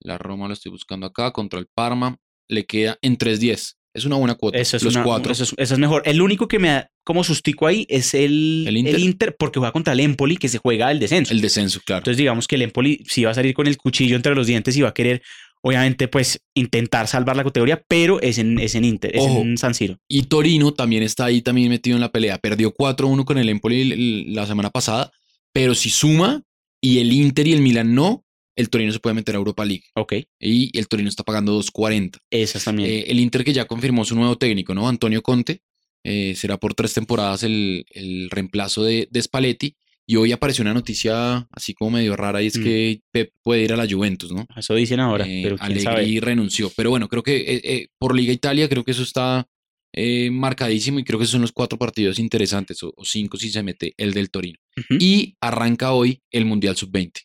la 0.00 0.18
Roma 0.18 0.48
lo 0.48 0.54
estoy 0.54 0.72
buscando 0.72 1.06
acá, 1.06 1.30
contra 1.30 1.60
el 1.60 1.66
Parma, 1.72 2.16
le 2.48 2.64
queda 2.66 2.98
en 3.02 3.16
3.10. 3.16 3.74
Es 3.94 4.06
una 4.06 4.16
buena 4.16 4.36
cuota. 4.36 4.56
Esa 4.58 4.78
es, 4.78 4.82
los 4.84 4.94
una- 4.94 5.04
cuatro. 5.04 5.32
esa 5.32 5.44
es- 5.56 5.78
mejor. 5.78 6.02
El 6.06 6.22
único 6.22 6.48
que 6.48 6.58
me 6.58 6.68
da 6.68 6.90
como 7.04 7.22
sustico 7.24 7.66
ahí 7.66 7.84
es 7.90 8.14
el, 8.14 8.64
¿El 8.66 8.68
el, 8.68 8.76
Inter? 8.78 8.98
Inter? 8.98 9.36
porque 9.38 9.58
juega 9.58 9.70
contra 9.72 9.92
el 9.92 10.00
Empoli, 10.00 10.38
que 10.38 10.48
se 10.48 10.56
juega 10.58 10.90
el 10.90 10.98
descenso. 10.98 11.34
El 11.34 11.42
descenso, 11.42 11.78
claro. 11.84 11.98
Entonces, 11.98 12.16
digamos 12.16 12.48
que 12.48 12.54
el 12.54 12.62
Empoli 12.62 13.04
sí 13.06 13.24
va 13.24 13.32
a 13.32 13.34
salir 13.34 13.52
con 13.52 13.66
el 13.66 13.76
cuchillo 13.76 14.16
entre 14.16 14.34
los 14.34 14.46
dientes 14.46 14.74
y 14.78 14.80
va 14.80 14.88
a 14.88 14.94
querer, 14.94 15.22
obviamente, 15.62 16.08
pues 16.08 16.40
intentar 16.54 17.08
salvar 17.08 17.36
la 17.36 17.44
categoría, 17.44 17.82
pero 17.88 18.20
es 18.20 18.38
en, 18.38 18.58
es 18.58 18.74
en 18.74 18.84
Inter, 18.84 19.16
es 19.16 19.24
en 19.24 19.56
San 19.56 19.74
Siro. 19.74 19.98
y 20.08 20.24
Torino 20.24 20.74
también 20.74 21.02
está 21.02 21.24
ahí 21.26 21.40
también 21.42 21.68
metido 21.70 21.96
en 21.96 22.00
la 22.00 22.12
pelea. 22.12 22.38
Perdió 22.38 22.74
4-1 22.74 23.24
con 23.24 23.38
el 23.38 23.48
Empoli 23.48 24.26
la 24.34 24.46
semana 24.46 24.70
pasada, 24.70 25.10
pero 25.52 25.74
si 25.74 25.90
suma 25.90 26.42
y 26.80 26.98
el 26.98 27.12
Inter 27.12 27.46
y 27.46 27.52
el 27.52 27.62
Milan 27.62 27.94
no, 27.94 28.24
el 28.56 28.68
Torino 28.68 28.92
se 28.92 28.98
puede 28.98 29.14
meter 29.14 29.34
a 29.34 29.38
Europa 29.38 29.64
League. 29.64 29.84
Ok, 29.94 30.12
Y 30.40 30.76
el 30.78 30.86
Torino 30.88 31.08
está 31.08 31.22
pagando 31.22 31.58
2.40. 31.58 32.18
esas 32.30 32.64
también. 32.64 32.90
Eh, 32.90 33.04
el 33.08 33.18
Inter 33.20 33.44
que 33.44 33.52
ya 33.54 33.64
confirmó 33.64 34.04
su 34.04 34.14
nuevo 34.14 34.36
técnico, 34.36 34.74
¿no? 34.74 34.88
Antonio 34.88 35.22
Conte. 35.22 35.62
eh, 36.04 36.34
será 36.36 36.56
por 36.58 36.74
tres 36.74 36.92
temporadas 36.92 37.44
el, 37.44 37.86
el 37.90 38.28
reemplazo 38.30 38.82
de, 38.82 39.08
de 39.10 39.22
Spalletti. 39.22 39.76
Y 40.06 40.16
hoy 40.16 40.32
apareció 40.32 40.62
una 40.62 40.74
noticia 40.74 41.46
así 41.52 41.74
como 41.74 41.92
medio 41.92 42.16
rara 42.16 42.42
y 42.42 42.48
es 42.48 42.58
Mm. 42.58 42.62
que 42.64 43.00
Pep 43.12 43.30
puede 43.42 43.62
ir 43.62 43.72
a 43.72 43.76
la 43.76 43.86
Juventus, 43.88 44.32
¿no? 44.32 44.46
Eso 44.56 44.74
dicen 44.74 44.98
ahora, 45.00 45.24
Eh, 45.26 45.40
pero 45.44 45.56
quién 45.56 45.66
Allegri 45.66 45.82
sabe. 45.84 46.20
renunció. 46.20 46.70
Pero 46.76 46.90
bueno, 46.90 47.08
creo 47.08 47.22
que 47.22 47.36
eh, 47.36 47.60
eh, 47.64 47.86
por 47.98 48.14
Liga 48.14 48.32
Italia 48.32 48.68
creo 48.68 48.84
que 48.84 48.90
eso 48.92 49.02
está 49.02 49.46
eh, 49.94 50.30
marcadísimo 50.30 50.98
y 50.98 51.04
creo 51.04 51.18
que 51.18 51.24
esos 51.24 51.32
son 51.32 51.42
los 51.42 51.52
cuatro 51.52 51.78
partidos 51.78 52.18
interesantes 52.18 52.82
o, 52.82 52.94
o 52.96 53.04
cinco 53.04 53.36
si 53.36 53.50
se 53.50 53.62
mete 53.62 53.92
el 53.98 54.14
del 54.14 54.30
Torino. 54.30 54.58
Y 54.98 55.36
arranca 55.40 55.92
hoy 55.92 56.20
el 56.30 56.46
Mundial 56.46 56.76
Sub-20 56.76 57.20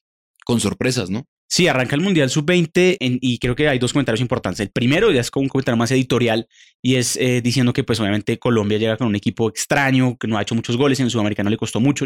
con 0.46 0.60
sorpresas, 0.60 1.10
¿no? 1.10 1.26
Sí, 1.50 1.68
arranca 1.70 1.96
el 1.96 2.02
Mundial 2.02 2.30
Sub-20 2.30 2.98
en- 3.00 3.20
y 3.22 3.38
creo 3.40 3.56
que 3.56 3.70
hay 3.70 3.80
dos 3.80 3.94
comentarios 3.94 4.20
importantes. 4.20 4.60
El 4.60 4.70
primero 4.70 5.12
ya 5.14 5.22
es 5.22 5.32
como 5.32 5.44
un 5.44 5.50
comentario 5.50 5.78
más 5.78 5.92
editorial 5.92 6.46
y 6.84 6.96
es 6.96 7.16
eh, 7.16 7.40
diciendo 7.42 7.72
que 7.72 7.86
pues 7.86 8.02
obviamente 8.02 8.38
Colombia 8.38 8.78
llega 8.78 8.98
con 8.98 9.08
un 9.08 9.16
equipo 9.16 9.48
extraño, 9.48 10.18
que 10.18 10.28
no 10.28 10.38
ha 10.38 10.42
hecho 10.42 10.54
muchos 10.56 10.76
goles, 10.76 11.00
en 11.00 11.10
Sudamericano 11.10 11.50
le 11.50 11.56
costó 11.56 11.80
mucho, 11.80 12.06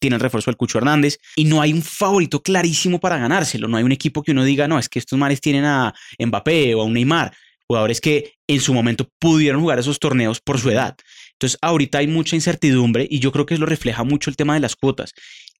tiene 0.00 0.16
el 0.16 0.20
refuerzo 0.20 0.50
del 0.50 0.56
Cucho 0.56 0.78
Hernández 0.78 1.18
y 1.36 1.44
no 1.44 1.60
hay 1.60 1.72
un 1.72 1.82
favorito 1.82 2.42
clarísimo 2.42 3.00
para 3.00 3.18
ganárselo, 3.18 3.68
no 3.68 3.76
hay 3.76 3.84
un 3.84 3.92
equipo 3.92 4.22
que 4.22 4.32
uno 4.32 4.44
diga, 4.44 4.66
no, 4.68 4.78
es 4.78 4.88
que 4.88 4.98
estos 4.98 5.18
mares 5.18 5.40
tienen 5.40 5.64
a 5.64 5.94
Mbappé 6.18 6.74
o 6.74 6.82
a 6.82 6.84
un 6.84 6.94
Neymar, 6.94 7.34
jugadores 7.66 8.00
que 8.00 8.32
en 8.46 8.60
su 8.60 8.72
momento 8.74 9.08
pudieron 9.18 9.60
jugar 9.60 9.78
esos 9.78 9.98
torneos 9.98 10.40
por 10.40 10.58
su 10.60 10.70
edad. 10.70 10.96
Entonces 11.32 11.58
ahorita 11.62 11.98
hay 11.98 12.06
mucha 12.06 12.36
incertidumbre 12.36 13.06
y 13.10 13.18
yo 13.18 13.32
creo 13.32 13.46
que 13.46 13.54
eso 13.54 13.60
lo 13.62 13.66
refleja 13.66 14.04
mucho 14.04 14.30
el 14.30 14.36
tema 14.36 14.54
de 14.54 14.60
las 14.60 14.76
cuotas. 14.76 15.12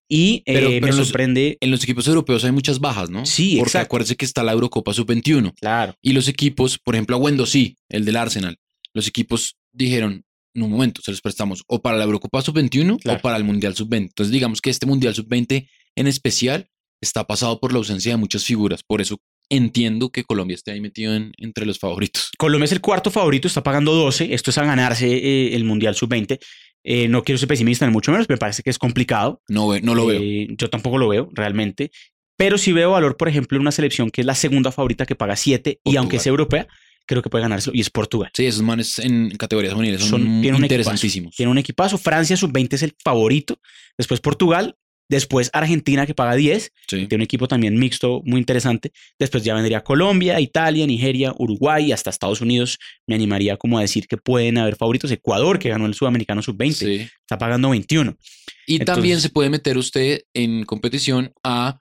Y 0.07 0.43
eh, 0.45 0.53
Pero- 0.53 0.69
me 0.69 0.79
los- 0.81 1.07
sorprende... 1.07 1.57
En 1.61 1.71
los 1.71 1.83
equipos 1.83 2.07
europeos 2.07 2.43
hay 2.45 2.51
muchas 2.51 2.79
bajas, 2.79 3.09
¿no? 3.09 3.25
Sí, 3.25 3.55
Porque 3.57 3.69
exacto. 3.69 3.85
acuérdese 3.85 4.15
que 4.15 4.25
está 4.25 4.43
la 4.43 4.51
Eurocopa 4.51 4.93
Sub-21. 4.93 5.53
Claro. 5.59 5.95
Y 6.01 6.13
los 6.13 6.27
equipos, 6.27 6.77
por 6.77 6.93
ejemplo, 6.95 7.15
a 7.15 7.19
Wendo 7.19 7.45
sí, 7.47 7.75
el 7.89 8.05
del 8.05 8.17
Arsenal, 8.17 8.57
los 8.93 9.07
equipos 9.07 9.57
dijeron, 9.73 10.23
en 10.55 10.63
un 10.63 10.71
momento, 10.71 11.01
se 11.03 11.11
los 11.11 11.21
prestamos 11.21 11.63
o 11.67 11.81
para 11.81 11.97
la 11.97 12.05
Eurocopa 12.05 12.41
Sub-21 12.41 12.99
Claro. 13.01 13.19
o 13.19 13.21
para 13.21 13.37
el 13.37 13.43
Mundial 13.43 13.75
Sub-20. 13.75 13.97
Entonces, 14.07 14.31
digamos 14.31 14.61
que 14.61 14.69
este 14.71 14.85
Mundial 14.85 15.13
Sub-20 15.13 15.67
en 15.95 16.07
especial 16.07 16.67
está 17.01 17.25
pasado 17.25 17.59
por 17.59 17.71
la 17.71 17.77
ausencia 17.79 18.11
de 18.13 18.17
muchas 18.17 18.43
figuras. 18.45 18.81
Por 18.83 19.01
eso 19.01 19.17
entiendo 19.49 20.09
que 20.09 20.23
Colombia 20.23 20.55
esté 20.55 20.71
ahí 20.71 20.81
metido 20.81 21.13
en- 21.15 21.31
entre 21.37 21.65
los 21.65 21.77
favoritos. 21.77 22.31
Colombia 22.37 22.65
es 22.65 22.71
el 22.71 22.81
cuarto 22.81 23.11
favorito, 23.11 23.47
está 23.47 23.61
pagando 23.61 23.93
12. 23.93 24.33
Esto 24.33 24.49
es 24.49 24.57
a 24.57 24.65
ganarse 24.65 25.07
eh, 25.13 25.55
el 25.55 25.63
Mundial 25.65 25.93
Sub-20. 25.95 26.39
Eh, 26.83 27.07
no 27.07 27.23
quiero 27.23 27.37
ser 27.37 27.47
pesimista, 27.47 27.85
ni 27.85 27.91
mucho 27.91 28.11
menos. 28.11 28.27
Me 28.29 28.37
parece 28.37 28.63
que 28.63 28.69
es 28.69 28.77
complicado. 28.79 29.41
No, 29.47 29.67
ve- 29.69 29.81
no 29.81 29.93
lo 29.95 30.05
veo. 30.07 30.19
Eh, 30.21 30.47
yo 30.57 30.69
tampoco 30.69 30.97
lo 30.97 31.07
veo, 31.09 31.29
realmente. 31.33 31.91
Pero 32.37 32.57
sí 32.57 32.71
veo 32.73 32.91
valor, 32.91 33.17
por 33.17 33.27
ejemplo, 33.29 33.55
en 33.57 33.61
una 33.61 33.71
selección 33.71 34.09
que 34.09 34.21
es 34.21 34.27
la 34.27 34.35
segunda 34.35 34.71
favorita 34.71 35.05
que 35.05 35.15
paga 35.15 35.35
7 35.35 35.79
y 35.83 35.95
aunque 35.95 36.17
es 36.17 36.27
europea, 36.27 36.67
creo 37.05 37.21
que 37.21 37.29
puede 37.29 37.43
ganárselo 37.43 37.75
y 37.75 37.81
es 37.81 37.89
Portugal. 37.89 38.31
Sí, 38.33 38.45
esos 38.45 38.61
manes 38.61 38.99
en 38.99 39.29
categorías 39.37 39.73
juveniles 39.73 40.01
son, 40.01 40.21
Son- 40.21 40.41
tienen 40.41 40.61
interesantísimos. 40.63 41.35
Tiene 41.35 41.51
un 41.51 41.57
equipazo. 41.57 41.97
Francia 41.97 42.35
sub-20 42.37 42.73
es 42.73 42.83
el 42.83 42.95
favorito. 43.03 43.59
Después 43.97 44.19
Portugal. 44.21 44.75
Después 45.07 45.51
Argentina 45.53 46.07
que 46.07 46.15
paga 46.15 46.33
10. 46.33 46.71
Sí. 46.87 46.97
Tiene 47.05 47.15
un 47.17 47.21
equipo 47.21 47.47
también 47.47 47.77
mixto 47.77 48.23
muy 48.25 48.39
interesante. 48.39 48.91
Después 49.19 49.43
ya 49.43 49.53
vendría 49.53 49.83
Colombia, 49.83 50.39
Italia, 50.39 50.87
Nigeria, 50.87 51.31
Uruguay 51.37 51.85
y 51.85 51.91
hasta 51.91 52.09
Estados 52.09 52.41
Unidos. 52.41 52.79
Me 53.05 53.13
animaría 53.13 53.55
como 53.57 53.77
a 53.77 53.81
decir 53.81 54.07
que 54.07 54.17
pueden 54.17 54.57
haber 54.57 54.75
favoritos. 54.75 55.11
Ecuador 55.11 55.59
que 55.59 55.69
ganó 55.69 55.85
el 55.85 55.93
sudamericano 55.93 56.41
sub-20. 56.41 56.73
Sí. 56.73 57.07
Está 57.21 57.37
pagando 57.37 57.69
21. 57.69 58.17
Y 58.65 58.79
también 58.79 59.21
se 59.21 59.29
puede 59.29 59.51
meter 59.51 59.77
usted 59.77 60.21
en 60.33 60.63
competición 60.63 61.31
a 61.43 61.79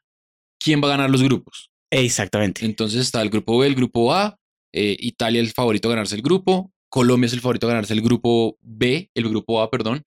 quién 0.63 0.83
va 0.83 0.89
a 0.89 0.91
ganar 0.91 1.09
los 1.09 1.23
grupos. 1.23 1.71
Exactamente. 1.91 2.67
Entonces 2.67 3.01
está 3.01 3.23
el 3.23 3.31
grupo 3.31 3.57
B, 3.59 3.67
el 3.69 3.75
grupo 3.75 4.13
A, 4.13 4.39
eh, 4.75 4.97
Italia 4.99 5.41
el 5.41 5.53
favorito 5.53 5.89
a 5.89 5.93
ganarse 5.93 6.17
el 6.17 6.23
grupo, 6.23 6.73
Colombia 6.89 7.27
es 7.27 7.33
el 7.33 7.41
favorito 7.41 7.67
a 7.67 7.71
ganarse 7.71 7.95
el 7.95 8.03
grupo 8.03 8.59
B, 8.61 9.09
el 9.15 9.29
grupo 9.29 9.63
A, 9.63 9.71
perdón, 9.71 10.03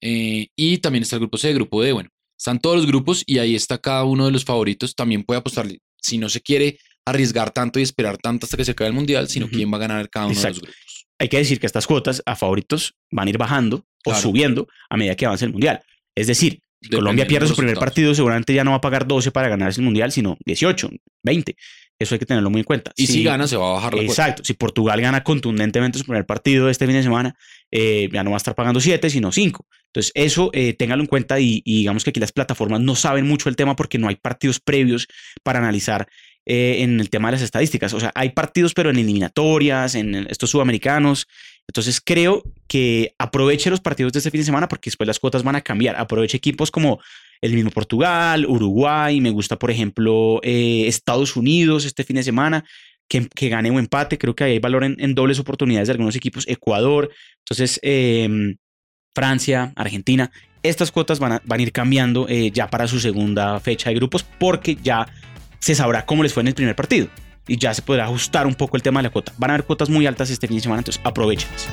eh, 0.00 0.48
y 0.56 0.78
también 0.78 1.02
está 1.02 1.16
el 1.16 1.20
grupo 1.20 1.38
C, 1.38 1.50
el 1.50 1.54
grupo 1.54 1.82
D. 1.82 1.92
Bueno, 1.92 2.10
están 2.36 2.58
todos 2.58 2.76
los 2.76 2.86
grupos 2.86 3.22
y 3.26 3.38
ahí 3.38 3.54
está 3.54 3.78
cada 3.78 4.04
uno 4.04 4.26
de 4.26 4.32
los 4.32 4.44
favoritos. 4.44 4.94
También 4.94 5.22
puede 5.22 5.38
apostarle, 5.38 5.78
si 5.98 6.18
no 6.18 6.28
se 6.28 6.40
quiere 6.40 6.78
arriesgar 7.04 7.50
tanto 7.50 7.78
y 7.78 7.82
esperar 7.82 8.18
tanto 8.18 8.46
hasta 8.46 8.56
que 8.56 8.64
se 8.64 8.72
acabe 8.72 8.88
el 8.88 8.94
mundial, 8.94 9.28
sino 9.28 9.46
Ujú. 9.46 9.56
quién 9.56 9.72
va 9.72 9.76
a 9.76 9.80
ganar 9.80 10.10
cada 10.10 10.26
uno 10.26 10.40
de 10.40 10.48
los 10.48 10.60
grupos. 10.60 11.06
Hay 11.18 11.28
que 11.28 11.36
decir 11.36 11.60
que 11.60 11.66
estas 11.66 11.86
cuotas 11.86 12.22
a 12.24 12.34
favoritos 12.34 12.94
van 13.10 13.26
a 13.26 13.30
ir 13.30 13.38
bajando 13.38 13.84
o 14.06 14.14
subiendo 14.14 14.66
a 14.88 14.96
medida 14.96 15.14
que 15.14 15.26
avance 15.26 15.44
el 15.44 15.52
mundial. 15.52 15.82
Es 16.14 16.26
decir, 16.26 16.60
si 16.80 16.88
Colombia 16.88 17.24
de 17.24 17.28
pierde 17.28 17.46
su 17.46 17.56
primer 17.56 17.76
partido, 17.76 18.14
seguramente 18.14 18.54
ya 18.54 18.64
no 18.64 18.70
va 18.70 18.78
a 18.78 18.80
pagar 18.80 19.06
12 19.06 19.30
para 19.30 19.48
ganarse 19.48 19.80
el 19.80 19.84
mundial, 19.84 20.10
sino 20.12 20.38
18, 20.46 20.88
20. 21.22 21.56
Eso 22.00 22.14
hay 22.14 22.18
que 22.18 22.26
tenerlo 22.26 22.50
muy 22.50 22.60
en 22.60 22.64
cuenta. 22.64 22.92
Y 22.96 23.06
si, 23.06 23.22
gana, 23.22 23.46
se 23.46 23.56
va 23.56 23.70
a 23.70 23.72
bajar 23.74 23.94
la. 23.94 24.02
Exacto. 24.02 24.42
Si 24.42 24.54
Portugal 24.54 25.00
gana 25.00 25.22
contundentemente 25.22 25.98
su 25.98 26.04
primer 26.04 26.26
partido 26.26 26.68
este 26.68 26.86
fin 26.86 26.96
de 26.96 27.02
semana, 27.02 27.36
eh, 27.70 28.08
ya 28.10 28.24
no 28.24 28.30
va 28.30 28.36
a 28.36 28.38
estar 28.38 28.54
pagando 28.54 28.80
7, 28.80 29.10
sino 29.10 29.30
5. 29.30 29.66
Entonces, 29.86 30.10
eso 30.14 30.50
eh, 30.54 30.72
téngalo 30.72 31.02
en 31.02 31.06
cuenta 31.06 31.38
y, 31.38 31.62
y 31.64 31.80
digamos 31.80 32.02
que 32.02 32.10
aquí 32.10 32.18
las 32.18 32.32
plataformas 32.32 32.80
no 32.80 32.96
saben 32.96 33.28
mucho 33.28 33.48
el 33.48 33.56
tema 33.56 33.76
porque 33.76 33.98
no 33.98 34.08
hay 34.08 34.16
partidos 34.16 34.60
previos 34.60 35.08
para 35.42 35.58
analizar 35.58 36.08
eh, 36.46 36.82
en 36.82 36.98
el 36.98 37.10
tema 37.10 37.28
de 37.28 37.32
las 37.32 37.42
estadísticas. 37.42 37.92
O 37.92 38.00
sea, 38.00 38.12
hay 38.14 38.30
partidos, 38.30 38.72
pero 38.72 38.90
en 38.90 38.96
eliminatorias, 38.96 39.94
en 39.94 40.14
estos 40.30 40.50
sudamericanos. 40.50 41.28
Entonces, 41.68 42.00
creo 42.00 42.42
que 42.66 43.14
aproveche 43.18 43.68
los 43.68 43.80
partidos 43.80 44.12
de 44.14 44.20
este 44.20 44.30
fin 44.30 44.40
de 44.40 44.46
semana 44.46 44.66
porque 44.66 44.88
después 44.88 45.06
las 45.06 45.20
cuotas 45.20 45.42
van 45.42 45.56
a 45.56 45.60
cambiar. 45.60 45.96
Aproveche 45.96 46.38
equipos 46.38 46.70
como 46.70 46.98
el 47.40 47.54
mismo 47.54 47.70
Portugal, 47.70 48.46
Uruguay, 48.46 49.20
me 49.20 49.30
gusta, 49.30 49.58
por 49.58 49.70
ejemplo, 49.70 50.40
eh, 50.42 50.84
Estados 50.86 51.36
Unidos 51.36 51.84
este 51.84 52.04
fin 52.04 52.16
de 52.16 52.22
semana, 52.22 52.64
que, 53.08 53.28
que 53.28 53.48
gane 53.48 53.70
o 53.70 53.78
empate, 53.78 54.18
creo 54.18 54.34
que 54.34 54.44
hay 54.44 54.58
valor 54.58 54.84
en, 54.84 55.14
dobles 55.14 55.38
oportunidades 55.38 55.88
de 55.88 55.92
algunos 55.92 56.16
equipos, 56.16 56.46
Ecuador, 56.48 57.10
entonces 57.38 57.80
em, 57.82 58.56
Francia, 59.14 59.72
Argentina, 59.74 60.30
estas 60.62 60.92
cuotas 60.92 61.18
van 61.18 61.32
a, 61.32 61.42
van 61.44 61.60
ir 61.60 61.72
cambiando 61.72 62.26
eh, 62.28 62.50
ya 62.52 62.68
para 62.68 62.86
su 62.86 63.00
segunda 63.00 63.58
fecha 63.60 63.90
de 63.90 63.96
grupos 63.96 64.22
porque 64.22 64.76
ya 64.80 65.08
se 65.58 65.74
sabrá 65.74 66.06
cómo 66.06 66.22
les 66.22 66.32
fue 66.32 66.42
en 66.42 66.48
el 66.48 66.54
primer 66.54 66.76
partido 66.76 67.08
y 67.48 67.56
ya 67.56 67.74
se 67.74 67.82
podrá 67.82 68.04
ajustar 68.04 68.46
un 68.46 68.54
poco 68.54 68.76
el 68.76 68.82
tema 68.82 69.00
de 69.00 69.04
la 69.04 69.10
cuota. 69.10 69.32
Van 69.38 69.50
a 69.50 69.54
haber 69.54 69.66
cuotas 69.66 69.88
muy 69.88 70.06
altas 70.06 70.30
este 70.30 70.46
fin 70.46 70.58
de 70.58 70.62
semana, 70.62 70.80
entonces 70.80 71.02
aprovechenlas. 71.04 71.68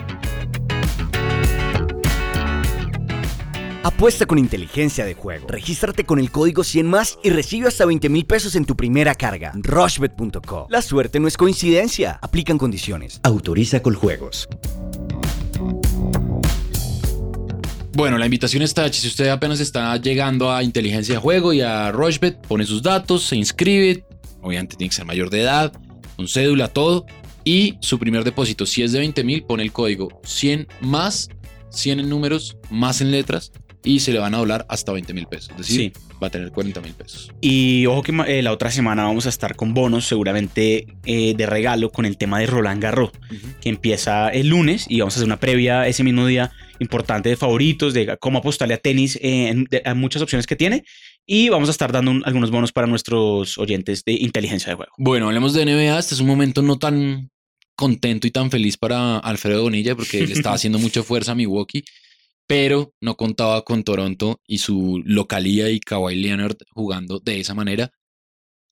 Apuesta 3.88 4.26
con 4.26 4.38
inteligencia 4.38 5.06
de 5.06 5.14
juego. 5.14 5.48
Regístrate 5.48 6.04
con 6.04 6.20
el 6.20 6.30
código 6.30 6.66
100 6.66 6.86
más 6.86 7.18
y 7.24 7.30
recibe 7.30 7.70
hasta 7.70 7.86
20 7.86 8.10
mil 8.10 8.26
pesos 8.26 8.56
en 8.56 8.66
tu 8.66 8.76
primera 8.76 9.16
carga. 9.16 9.54
Rushbet.co. 9.56 10.68
La 10.70 10.82
suerte 10.82 11.22
no 11.22 11.28
es 11.30 11.38
coincidencia. 11.38 12.20
Aplican 12.22 12.58
condiciones. 12.58 13.22
Autoriza 13.24 13.82
con 13.82 13.94
juegos. 13.94 14.50
Bueno, 17.94 18.18
la 18.18 18.26
invitación 18.26 18.62
está 18.62 18.86
hecha. 18.86 19.00
Si 19.00 19.08
usted 19.08 19.30
apenas 19.30 19.62
está 19.62 19.96
llegando 19.96 20.52
a 20.52 20.64
Inteligencia 20.64 21.16
de 21.16 21.22
Juego 21.22 21.54
y 21.54 21.62
a 21.62 21.90
Rushbet, 21.94 22.46
pone 22.46 22.66
sus 22.66 22.84
datos, 22.84 23.24
se 23.24 23.38
inscribe. 23.38 24.04
Obviamente 24.42 24.76
tiene 24.76 24.90
que 24.90 24.98
ser 24.98 25.06
mayor 25.06 25.30
de 25.30 25.44
edad, 25.44 25.72
con 26.18 26.28
cédula, 26.28 26.68
todo. 26.68 27.06
Y 27.46 27.78
su 27.80 27.98
primer 27.98 28.26
depósito, 28.26 28.66
si 28.66 28.84
es 28.84 28.92
de 28.92 29.00
20 29.00 29.24
mil, 29.24 29.44
pone 29.44 29.64
el 29.64 29.72
código 29.72 30.20
100 30.26 30.68
más, 30.82 31.30
100 31.70 32.02
en 32.02 32.10
números, 32.10 32.58
más 32.70 33.00
en 33.00 33.12
letras. 33.12 33.54
Y 33.88 34.00
se 34.02 34.12
le 34.12 34.20
van 34.20 34.34
a 34.36 34.38
doblar 34.40 34.66
hasta 34.70 34.92
20 34.92 35.14
mil 35.14 35.28
pesos. 35.28 35.50
Es 35.52 35.58
decir, 35.68 35.94
va 36.22 36.28
a 36.28 36.30
tener 36.30 36.52
40 36.52 36.82
mil 36.82 36.94
pesos. 36.94 37.32
Y 37.42 37.86
ojo 37.86 38.04
que 38.04 38.12
eh, 38.28 38.42
la 38.42 38.52
otra 38.52 38.70
semana 38.72 39.04
vamos 39.04 39.26
a 39.26 39.30
estar 39.30 39.56
con 39.56 39.74
bonos 39.74 40.06
seguramente 40.06 40.88
eh, 41.06 41.34
de 41.36 41.46
regalo 41.46 41.90
con 41.92 42.06
el 42.06 42.18
tema 42.18 42.40
de 42.40 42.48
Roland 42.48 42.82
Garros, 42.82 43.12
que 43.62 43.70
empieza 43.70 44.30
el 44.30 44.50
lunes 44.50 44.86
y 44.90 45.00
vamos 45.00 45.16
a 45.16 45.18
hacer 45.20 45.26
una 45.28 45.40
previa 45.40 45.88
ese 45.88 46.04
mismo 46.04 46.26
día 46.26 46.52
importante 46.80 47.30
de 47.30 47.38
favoritos, 47.38 47.94
de 47.94 48.18
cómo 48.20 48.40
apostarle 48.40 48.74
a 48.74 48.78
tenis, 48.78 49.16
eh, 49.18 49.48
en, 49.50 49.64
de- 49.66 49.82
a 49.86 49.94
muchas 49.94 50.22
opciones 50.22 50.46
que 50.48 50.56
tiene. 50.56 50.84
Y 51.26 51.50
vamos 51.50 51.70
a 51.70 51.72
estar 51.72 51.92
dando 51.92 52.12
un- 52.12 52.24
algunos 52.26 52.52
bonos 52.52 52.72
para 52.72 52.88
nuestros 52.88 53.58
oyentes 53.58 54.04
de 54.06 54.14
inteligencia 54.14 54.70
de 54.72 54.76
juego. 54.76 54.92
Bueno, 54.98 55.28
hablemos 55.28 55.54
de 55.54 55.66
NBA. 55.66 55.98
Este 56.00 56.14
es 56.16 56.22
un 56.22 56.28
momento 56.28 56.62
no 56.62 56.78
tan 56.78 57.30
contento 57.76 58.26
y 58.28 58.32
tan 58.32 58.50
feliz 58.50 58.76
para 58.78 59.18
Alfredo 59.20 59.62
Bonilla 59.62 59.96
porque 59.96 60.26
le 60.26 60.34
estaba 60.34 60.56
haciendo 60.56 60.80
mucha 60.80 61.04
fuerza 61.04 61.34
a 61.34 61.36
Milwaukee, 61.36 61.84
pero 62.48 62.94
no 63.02 63.16
contaba 63.18 63.64
con 63.64 63.84
Toronto 63.84 64.40
y 64.48 64.60
su 64.60 65.02
localía 65.06 65.70
y 65.70 65.80
Kawhi 65.80 66.16
Leonard 66.16 66.58
jugando 66.72 67.20
de 67.20 67.40
esa 67.42 67.54
manera. 67.54 67.92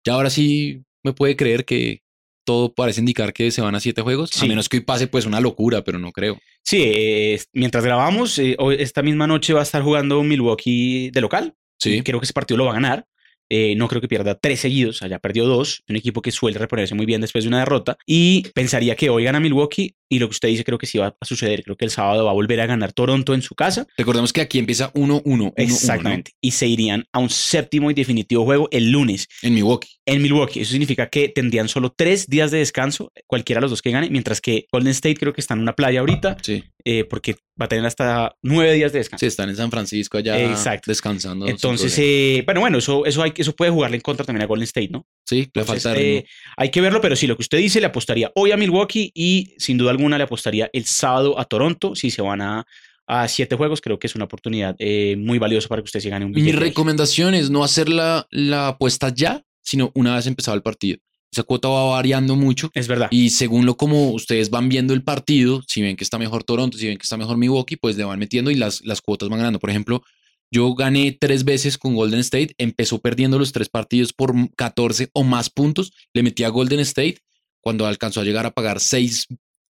Ya 0.06 0.14
ahora 0.14 0.30
sí 0.30 0.84
me 1.04 1.14
puede 1.14 1.36
creer 1.36 1.66
que 1.66 2.02
todo 2.46 2.74
parece 2.74 3.00
indicar 3.02 3.34
que 3.34 3.50
se 3.52 3.62
van 3.62 3.74
a 3.76 3.80
siete 3.80 4.02
juegos, 4.02 4.30
Sí. 4.32 4.46
a 4.46 4.48
menos 4.48 4.70
que 4.70 4.78
hoy 4.78 4.84
pase 4.84 5.08
pues 5.08 5.26
una 5.26 5.40
locura, 5.42 5.84
pero 5.84 5.98
no 6.00 6.12
creo. 6.12 6.38
Sí, 6.64 6.84
eh, 6.86 7.42
mientras 7.54 7.84
grabamos, 7.84 8.38
eh, 8.40 8.56
hoy- 8.60 8.78
esta 8.80 9.02
misma 9.02 9.26
noche 9.28 9.54
va 9.54 9.62
a 9.62 9.64
estar 9.64 9.82
jugando 9.82 10.22
Milwaukee 10.24 11.10
de 11.12 11.22
local. 11.22 11.56
Sí. 11.80 12.02
Creo 12.04 12.20
que 12.20 12.26
ese 12.26 12.34
partido 12.34 12.58
lo 12.60 12.66
va 12.66 12.72
a 12.72 12.76
ganar. 12.76 13.06
Eh, 13.50 13.76
no 13.76 13.88
creo 13.88 14.02
que 14.02 14.08
pierda 14.08 14.36
tres 14.40 14.60
seguidos, 14.62 15.04
allá 15.04 15.20
perdió 15.20 15.46
dos. 15.46 15.84
Un 15.88 15.96
equipo 15.98 16.22
que 16.22 16.32
suele 16.32 16.58
reponerse 16.58 16.96
muy 16.96 17.06
bien 17.06 17.22
después 17.22 17.44
de 17.44 17.48
una 17.50 17.60
derrota. 17.60 17.98
Y 18.06 18.48
pensaría 18.56 18.96
que 18.96 19.10
hoy 19.10 19.24
gana 19.24 19.40
Milwaukee. 19.40 19.96
Y 20.10 20.20
lo 20.20 20.28
que 20.28 20.32
usted 20.32 20.50
dice, 20.50 20.64
creo 20.64 20.78
que 20.78 20.86
sí 20.86 20.98
va 20.98 21.16
a 21.20 21.26
suceder. 21.26 21.64
Creo 21.64 21.76
que 21.78 21.86
el 21.86 21.92
sábado 21.92 22.26
va 22.26 22.32
a 22.32 22.34
volver 22.34 22.60
a 22.62 22.66
ganar 22.66 22.94
Toronto 22.94 23.34
en 23.34 23.42
su 23.42 23.56
casa. 23.56 23.88
Recordemos 23.98 24.32
que 24.34 24.42
aquí 24.42 24.60
empieza 24.60 24.92
1-1. 24.94 25.54
Exactamente. 25.58 26.32
Y 26.42 26.52
se 26.52 26.68
irían 26.68 27.06
a 27.12 27.20
un 27.20 27.30
séptimo 27.30 27.90
y 27.92 27.94
definitivo 27.94 28.44
juego 28.46 28.68
el 28.72 28.92
lunes 28.92 29.28
En 29.42 29.54
Milwaukee. 29.56 29.90
en 30.06 30.22
Milwaukee. 30.22 30.60
Eso 30.62 30.72
significa 30.72 31.10
que 31.10 31.30
tendrían 31.30 31.68
solo 31.68 31.94
tres 31.96 32.28
días 32.28 32.52
de 32.52 32.60
descanso, 32.60 33.12
cualquiera 33.28 33.60
de 33.60 33.64
los 33.64 33.72
dos 33.72 33.82
que 33.82 33.92
gane. 33.92 34.10
Mientras 34.10 34.42
que 34.42 34.66
Golden 34.72 34.92
State 34.92 35.16
creo 35.16 35.34
que 35.34 35.42
está 35.42 35.54
en 35.56 35.62
una 35.62 35.74
playa 35.76 36.02
ahorita, 36.02 36.38
Sí. 36.42 36.64
eh, 36.84 37.04
porque 37.06 37.36
va 37.60 37.66
a 37.66 37.70
tener 37.70 37.86
hasta 37.86 38.36
nueve 38.44 38.74
días 38.74 38.92
de 38.92 39.00
descanso. 39.00 39.22
Sí, 39.22 39.28
están 39.28 39.50
en 39.50 39.56
San 39.56 39.72
Francisco 39.72 40.18
allá 40.18 40.40
Exacto. 40.40 40.92
descansando. 40.92 41.48
Entonces, 41.48 41.98
eh, 41.98 42.44
bueno, 42.46 42.60
bueno, 42.62 42.78
eso, 42.78 43.06
eso, 43.06 43.24
hay, 43.24 43.34
eso 43.36 43.56
puede 43.56 43.72
jugarle 43.72 43.96
en 43.98 44.02
contra 44.02 44.26
también 44.26 44.44
a 44.44 44.48
Golden 44.48 44.66
State, 44.66 44.90
¿no? 44.92 45.06
sí, 45.28 45.50
le 45.56 45.64
falta 45.64 45.96
eh, 45.98 46.26
hay 46.56 46.70
que 46.70 46.82
verlo, 46.82 47.02
pero 47.02 47.16
sí, 47.16 47.26
lo 47.26 47.36
que 47.36 47.42
usted 47.42 47.58
dice, 47.58 47.80
le 47.80 47.88
apostaría 47.88 48.32
hoy 48.36 48.52
a 48.52 48.58
Milwaukee 48.58 49.12
y 49.16 49.56
sin 49.58 49.78
duda 49.78 49.95
alguna 49.96 50.18
le 50.18 50.24
apostaría 50.24 50.70
el 50.74 50.86
sábado 50.86 51.40
a 51.40 51.46
Toronto. 51.46 51.96
Si 51.96 52.12
se 52.12 52.22
van 52.22 52.42
a, 52.42 52.66
a 53.08 53.28
siete 53.28 53.56
juegos, 53.56 53.82
creo 53.82 53.98
que 54.00 54.08
es 54.08 54.16
una 54.16 54.26
oportunidad 54.26 54.76
eh, 54.80 55.16
muy 55.18 55.40
valiosa 55.40 55.68
para 55.68 55.82
que 55.82 55.86
usted 55.86 56.00
se 56.00 56.10
gane 56.10 56.26
un 56.26 56.32
Mi 56.32 56.42
billete. 56.42 56.58
ahí. 56.58 56.70
recomendación 56.70 57.34
es 57.34 57.50
no 57.50 57.64
hacer 57.64 57.90
la, 57.90 58.28
la 58.32 58.68
apuesta 58.70 59.10
ya, 59.14 59.44
sino 59.62 59.92
una 59.96 60.16
vez 60.16 60.28
empezado 60.28 60.56
el 60.56 60.62
partido. 60.64 60.98
Esa 61.32 61.44
cuota 61.44 61.68
va 61.68 61.84
variando 61.90 62.36
mucho 62.38 62.70
Es 62.74 62.88
verdad. 62.88 63.10
y 63.12 63.30
según 63.32 63.66
lo 63.66 63.76
como 63.76 64.12
ustedes 64.12 64.50
van 64.50 64.70
viendo 64.70 64.94
el 64.94 65.04
partido, 65.04 65.62
si 65.68 65.82
ven 65.82 65.98
que 65.98 66.04
está 66.06 66.18
mejor 66.18 66.44
Toronto, 66.46 66.78
si 66.78 66.88
ven 66.88 66.98
que 66.98 67.04
está 67.04 67.18
mejor 67.18 67.36
Milwaukee, 67.38 67.76
pues 67.76 67.98
le 67.98 68.06
van 68.06 68.20
metiendo 68.20 68.52
y 68.52 68.56
las, 68.56 68.86
las 68.86 69.02
cuotas 69.02 69.28
van 69.28 69.40
ganando. 69.40 69.60
Por 69.60 69.70
ejemplo, 69.70 70.02
yo 70.50 70.74
gané 70.76 71.18
tres 71.20 71.44
veces 71.44 71.78
con 71.78 71.94
Golden 71.96 72.22
State, 72.22 72.54
empezó 72.58 73.00
perdiendo 73.00 73.38
los 73.38 73.52
tres 73.52 73.68
partidos 73.68 74.14
por 74.14 74.34
14 74.56 75.10
o 75.12 75.24
más 75.24 75.50
puntos, 75.50 75.92
le 76.14 76.24
metí 76.24 76.44
a 76.46 76.50
Golden 76.50 76.80
State 76.80 77.18
cuando 77.60 77.86
alcanzó 77.86 78.22
a 78.22 78.24
llegar 78.24 78.46
a 78.46 78.52
pagar 78.52 78.80
seis 78.80 79.26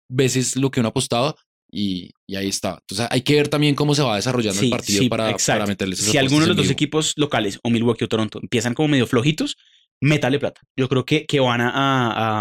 veces 0.09 0.55
lo 0.55 0.71
que 0.71 0.79
uno 0.79 0.89
apostaba 0.89 1.35
y, 1.71 2.11
y 2.27 2.35
ahí 2.35 2.47
está. 2.47 2.77
Entonces 2.81 3.07
hay 3.09 3.21
que 3.21 3.35
ver 3.35 3.47
también 3.49 3.75
cómo 3.75 3.93
se 3.95 4.01
va 4.03 4.15
desarrollando 4.15 4.59
el 4.59 4.65
Sí, 4.67 4.71
partido 4.71 4.99
sí, 5.03 5.09
para, 5.09 5.35
para 5.37 5.65
meterles 5.65 5.99
Si 5.99 6.17
alguno 6.17 6.41
de 6.41 6.47
los 6.47 6.57
dos 6.57 6.69
equipos 6.69 7.13
locales, 7.17 7.59
o 7.63 7.69
Milwaukee 7.69 8.05
o 8.05 8.07
Toronto, 8.07 8.39
empiezan 8.41 8.73
como 8.73 8.87
medio 8.89 9.07
flojitos, 9.07 9.57
métale 10.01 10.39
plata. 10.39 10.61
Yo 10.77 10.87
creo 10.89 11.05
que, 11.05 11.25
que 11.25 11.39
van 11.39 11.61
a, 11.61 11.71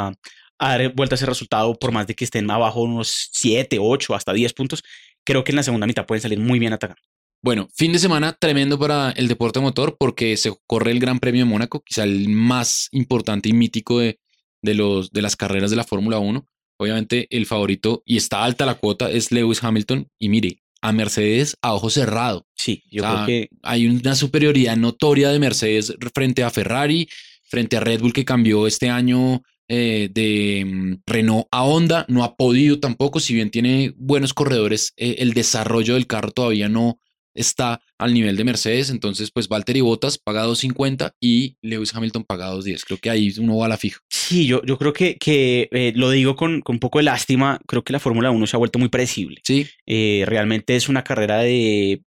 a- 0.08 0.12
a 0.58 0.68
dar 0.78 0.94
vuelta 0.94 1.14
a 1.14 1.16
ese 1.16 1.26
resultado 1.26 1.74
por 1.74 1.92
más 1.92 2.06
de 2.06 2.14
que 2.14 2.24
estén 2.24 2.50
abajo 2.50 2.80
unos 2.82 3.28
7, 3.32 3.78
8, 3.80 4.14
hasta 4.14 4.32
10 4.32 4.52
puntos. 4.54 4.82
Creo 5.24 5.44
que 5.44 5.52
en 5.52 5.56
la 5.56 5.62
segunda 5.62 5.86
mitad 5.86 6.06
pueden 6.06 6.22
salir 6.22 6.38
muy 6.38 6.58
bien 6.58 6.72
atacando. 6.72 7.02
Bueno, 7.42 7.68
fin 7.74 7.92
de 7.92 7.98
semana 7.98 8.32
tremendo 8.32 8.78
para 8.78 9.10
el 9.10 9.28
deporte 9.28 9.60
motor 9.60 9.96
porque 9.98 10.36
se 10.38 10.52
corre 10.66 10.92
el 10.92 10.98
Gran 11.00 11.18
Premio 11.18 11.44
de 11.44 11.50
Mónaco, 11.50 11.82
quizá 11.84 12.04
el 12.04 12.28
más 12.30 12.88
importante 12.92 13.48
y 13.50 13.52
mítico 13.52 13.98
de, 13.98 14.18
de, 14.62 14.74
los, 14.74 15.10
de 15.10 15.20
las 15.22 15.36
carreras 15.36 15.70
de 15.70 15.76
la 15.76 15.84
Fórmula 15.84 16.18
1. 16.18 16.46
Obviamente 16.78 17.26
el 17.30 17.46
favorito, 17.46 18.02
y 18.04 18.16
está 18.16 18.44
alta 18.44 18.66
la 18.66 18.74
cuota, 18.74 19.10
es 19.10 19.32
Lewis 19.32 19.62
Hamilton. 19.62 20.08
Y 20.18 20.28
mire, 20.28 20.62
a 20.80 20.92
Mercedes 20.92 21.56
a 21.62 21.74
ojo 21.74 21.90
cerrado. 21.90 22.46
Sí, 22.54 22.82
yo 22.90 23.02
O 23.02 23.06
sea, 23.06 23.14
creo 23.14 23.26
que 23.26 23.48
hay 23.62 23.86
una 23.86 24.14
superioridad 24.14 24.76
notoria 24.76 25.30
de 25.30 25.38
Mercedes 25.38 25.94
frente 26.14 26.44
a 26.44 26.50
Ferrari, 26.50 27.08
frente 27.48 27.76
a 27.76 27.80
Red 27.80 28.00
Bull 28.00 28.12
que 28.12 28.24
cambió 28.24 28.66
este 28.66 28.88
año 28.88 29.42
eh, 29.68 30.08
de 30.12 30.64
mm, 30.64 30.94
Renault 31.06 31.48
a 31.50 31.64
Honda. 31.64 32.04
No 32.08 32.24
ha 32.24 32.36
podido 32.36 32.78
tampoco, 32.78 33.20
si 33.20 33.34
bien 33.34 33.50
tiene 33.50 33.94
buenos 33.96 34.34
corredores, 34.34 34.92
eh, 34.96 35.16
el 35.18 35.32
desarrollo 35.34 35.94
del 35.94 36.06
carro 36.06 36.30
todavía 36.30 36.68
no 36.68 37.00
está 37.36 37.80
al 37.98 38.12
nivel 38.14 38.36
de 38.36 38.44
Mercedes. 38.44 38.90
Entonces, 38.90 39.30
pues 39.30 39.48
Valtteri 39.48 39.80
Bottas 39.80 40.18
paga 40.18 40.46
2.50 40.46 41.12
y 41.20 41.56
Lewis 41.62 41.94
Hamilton 41.94 42.24
paga 42.24 42.52
2.10. 42.52 42.82
Creo 42.84 42.98
que 42.98 43.10
ahí 43.10 43.32
uno 43.38 43.56
va 43.58 43.66
a 43.66 43.68
la 43.68 43.76
fija. 43.76 44.00
sí, 44.10 44.46
yo, 44.46 44.62
yo 44.64 44.76
creo 44.78 44.92
que, 44.92 45.16
que 45.18 45.68
eh, 45.70 45.92
lo 45.94 46.10
digo 46.10 46.34
con, 46.36 46.60
con 46.62 46.76
un 46.76 46.80
poco 46.80 46.98
de 46.98 47.04
lástima. 47.04 47.60
Creo 47.66 47.84
que 47.84 47.92
la 47.92 48.00
Fórmula 48.00 48.30
1 48.30 48.46
se 48.46 48.56
ha 48.56 48.58
vuelto 48.58 48.78
muy 48.78 48.88
predecible. 48.88 49.40
Sí, 49.44 49.66
Eh, 49.86 50.24
realmente 50.26 50.74
es 50.76 50.88
una 50.88 51.04
carrera 51.04 51.38
de 51.38 52.02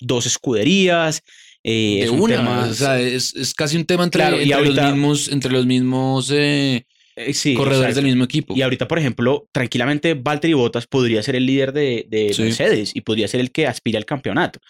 dos 0.00 0.26
escuderías. 0.26 1.22
eh, 1.64 1.96
de 2.00 2.04
es 2.04 2.10
un 2.10 2.20
una. 2.20 2.36
tema- 2.36 2.66
o 2.68 2.74
sea, 2.74 3.00
es, 3.00 3.34
es 3.34 3.54
casi 3.54 3.76
un 3.76 3.86
tema 3.86 4.04
entre, 4.04 4.20
Claro, 4.20 4.36
y 4.38 4.42
entre 4.42 4.54
ahorita- 4.56 4.82
los 4.82 4.92
mismos, 4.92 5.28
entre 5.28 5.50
los 5.52 5.66
mismos 5.66 6.30
sí, 7.32 7.54
corredores 7.54 7.90
exacto. 7.90 7.96
del 7.96 8.04
mismo 8.06 8.24
equipo. 8.24 8.54
Y 8.56 8.62
ahorita, 8.62 8.88
por 8.88 8.98
ejemplo, 8.98 9.48
tranquilamente 9.52 10.14
Valtteri 10.14 10.54
Bottas 10.54 10.86
podría 10.86 11.22
ser 11.22 11.36
el 11.36 11.46
líder 11.46 11.72
de, 11.72 12.06
de 12.08 12.32
Sí. 12.32 12.42
Mercedes 12.42 12.92
y 12.94 13.00
podría 13.02 13.28
ser 13.28 13.40
el 13.40 13.50
que 13.52 13.66
aspira 13.66 13.98
al 13.98 14.04
campeonato, 14.04 14.60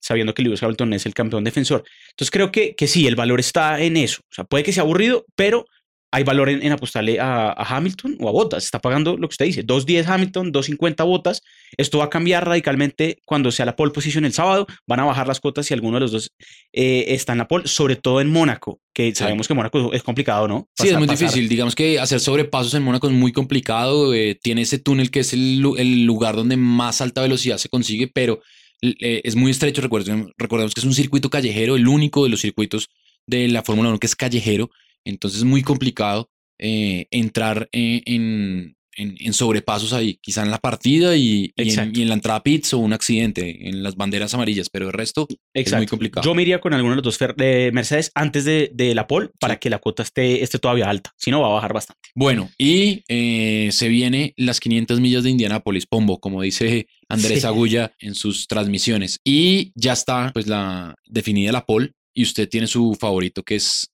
sabiendo 0.00 0.34
que 0.34 0.42
Lewis 0.42 0.62
Hamilton 0.62 0.94
es 0.94 1.06
el 1.06 1.14
campeón 1.14 1.44
defensor. 1.44 1.84
Entonces 2.10 2.30
creo 2.30 2.50
que, 2.50 2.74
que 2.74 2.86
sí, 2.86 3.06
el 3.06 3.16
valor 3.16 3.40
está 3.40 3.80
en 3.80 3.96
eso. 3.96 4.22
O 4.30 4.34
sea, 4.34 4.44
puede 4.44 4.64
que 4.64 4.72
sea 4.72 4.82
aburrido, 4.82 5.26
pero 5.36 5.66
hay 6.14 6.24
valor 6.24 6.50
en, 6.50 6.62
en 6.62 6.72
apostarle 6.72 7.18
a, 7.18 7.48
a 7.50 7.76
Hamilton 7.76 8.18
o 8.20 8.28
a 8.28 8.32
Bottas. 8.32 8.64
Está 8.64 8.78
pagando 8.80 9.16
lo 9.16 9.28
que 9.28 9.32
usted 9.32 9.46
dice, 9.46 9.66
2.10 9.66 10.06
Hamilton, 10.06 10.52
2.50 10.52 11.04
Bottas. 11.06 11.42
Esto 11.76 11.98
va 11.98 12.04
a 12.04 12.10
cambiar 12.10 12.46
radicalmente 12.46 13.18
cuando 13.24 13.50
sea 13.50 13.64
la 13.66 13.74
pole 13.74 13.92
position 13.92 14.24
el 14.26 14.32
sábado. 14.34 14.66
Van 14.86 15.00
a 15.00 15.04
bajar 15.04 15.26
las 15.26 15.40
cuotas 15.40 15.66
si 15.66 15.74
alguno 15.74 15.96
de 15.96 16.00
los 16.02 16.12
dos 16.12 16.30
eh, 16.72 17.06
está 17.08 17.32
en 17.32 17.38
la 17.38 17.48
pole, 17.48 17.66
sobre 17.66 17.96
todo 17.96 18.20
en 18.20 18.30
Mónaco, 18.30 18.78
que 18.92 19.14
sabemos 19.14 19.48
que 19.48 19.54
Mónaco 19.54 19.92
es 19.94 20.02
complicado, 20.02 20.46
¿no? 20.46 20.68
Sí, 20.78 20.88
es 20.88 20.98
muy 20.98 21.06
pasar. 21.06 21.28
difícil. 21.28 21.48
Digamos 21.48 21.74
que 21.74 21.98
hacer 21.98 22.20
sobrepasos 22.20 22.74
en 22.74 22.82
Mónaco 22.82 23.08
es 23.08 23.14
muy 23.14 23.32
complicado. 23.32 24.12
eh, 24.14 24.38
tiene 24.40 24.62
ese 24.62 24.78
túnel 24.78 25.10
que 25.10 25.20
es 25.20 25.32
el 25.32 25.60
lugar 26.04 26.36
donde 26.36 26.56
más 26.58 27.00
alta 27.00 27.22
velocidad 27.22 27.56
se 27.56 27.70
consigue, 27.70 28.06
pero 28.06 28.40
eh, 28.82 29.22
es 29.24 29.34
muy 29.34 29.50
estrecho. 29.50 29.80
Recuerden, 29.80 30.30
recordemos 30.36 30.74
que 30.74 30.80
es 30.80 30.86
un 30.86 30.92
circuito 30.94 31.30
callejero, 31.30 31.76
el 31.76 31.88
único 31.88 32.24
de 32.24 32.30
los 32.30 32.40
circuitos 32.40 32.88
de 33.26 33.48
la 33.48 33.62
Fórmula 33.62 33.88
1 33.88 33.98
que 33.98 34.06
es 34.06 34.16
callejero. 34.16 34.70
Entonces 35.04 35.40
es 35.40 35.44
muy 35.44 35.62
complicado 35.62 36.28
eh, 36.58 37.06
entrar 37.10 37.68
eh, 37.72 38.02
en, 38.06 38.76
en- 38.94 39.16
en 39.18 39.32
sobrepasos 39.32 39.92
ahí, 39.94 40.18
quizá 40.20 40.42
en 40.42 40.50
la 40.50 40.58
partida 40.58 41.16
y, 41.16 41.50
y 41.56 41.62
en, 41.62 41.68
Exacto. 41.68 41.98
y 41.98 42.02
en 42.02 42.08
la 42.08 42.14
entrada 42.14 42.42
pits 42.42 42.74
o 42.74 42.78
un 42.78 42.92
accidente 42.92 43.68
en 43.68 43.82
las 43.82 43.96
banderas 43.96 44.34
amarillas, 44.34 44.68
pero 44.70 44.86
el 44.88 44.92
resto 44.92 45.26
es 45.54 45.72
muy 45.74 45.86
complicado. 45.86 46.24
Yo 46.24 46.34
me 46.34 46.42
iría 46.42 46.60
con 46.60 46.74
alguno 46.74 46.94
de 46.94 47.02
los 47.02 47.18
dos 47.18 47.36
de 47.36 47.70
Mercedes 47.72 48.12
antes 48.14 48.44
de, 48.44 48.70
de 48.74 48.94
la 48.94 49.06
pole 49.06 49.30
para 49.40 49.54
Sí. 49.54 49.60
que 49.60 49.70
la 49.70 49.78
cuota 49.78 50.02
esté, 50.02 50.42
esté 50.42 50.58
todavía 50.58 50.88
alta. 50.90 51.10
Si 51.16 51.30
no, 51.30 51.40
va 51.40 51.48
a 51.48 51.54
bajar 51.54 51.72
bastante. 51.72 52.00
Bueno, 52.14 52.50
y 52.58 53.02
eh, 53.08 53.70
se 53.72 53.88
viene 53.88 54.34
las 54.36 54.60
500 54.60 55.00
millas 55.00 55.24
de 55.24 55.30
Indianápolis, 55.30 55.86
Pombo, 55.86 56.20
como 56.20 56.42
dice 56.42 56.86
Andrés 57.08 57.40
Sí. 57.40 57.46
Agulla 57.46 57.92
en 57.98 58.14
sus 58.14 58.46
transmisiones. 58.46 59.18
Y 59.24 59.72
ya 59.74 59.94
está, 59.94 60.30
pues, 60.34 60.46
la 60.46 60.94
definida 61.06 61.50
la 61.50 61.64
pole 61.64 61.92
y 62.14 62.22
usted 62.24 62.46
tiene 62.48 62.66
su 62.66 62.94
favorito, 63.00 63.42
que 63.42 63.54
es 63.56 63.88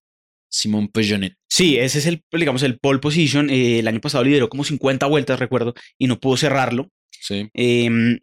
Simón 0.49 0.89
Pejonet. 0.89 1.35
Sí, 1.49 1.77
ese 1.77 1.99
es 1.99 2.07
el, 2.07 2.23
digamos, 2.33 2.63
el 2.63 2.79
pole 2.79 2.99
position. 2.99 3.51
Eh, 3.51 3.81
el 3.81 3.89
año 3.89 4.01
pasado 4.01 4.25
lideró 4.25 4.49
como 4.49 4.65
50 4.65 5.07
vueltas, 5.07 5.39
recuerdo, 5.39 5.75
y 5.99 6.07
no 6.07 6.19
pudo 6.19 6.37
cerrarlo. 6.37 6.91
Sí, 7.11 7.49
Em, 7.55 8.19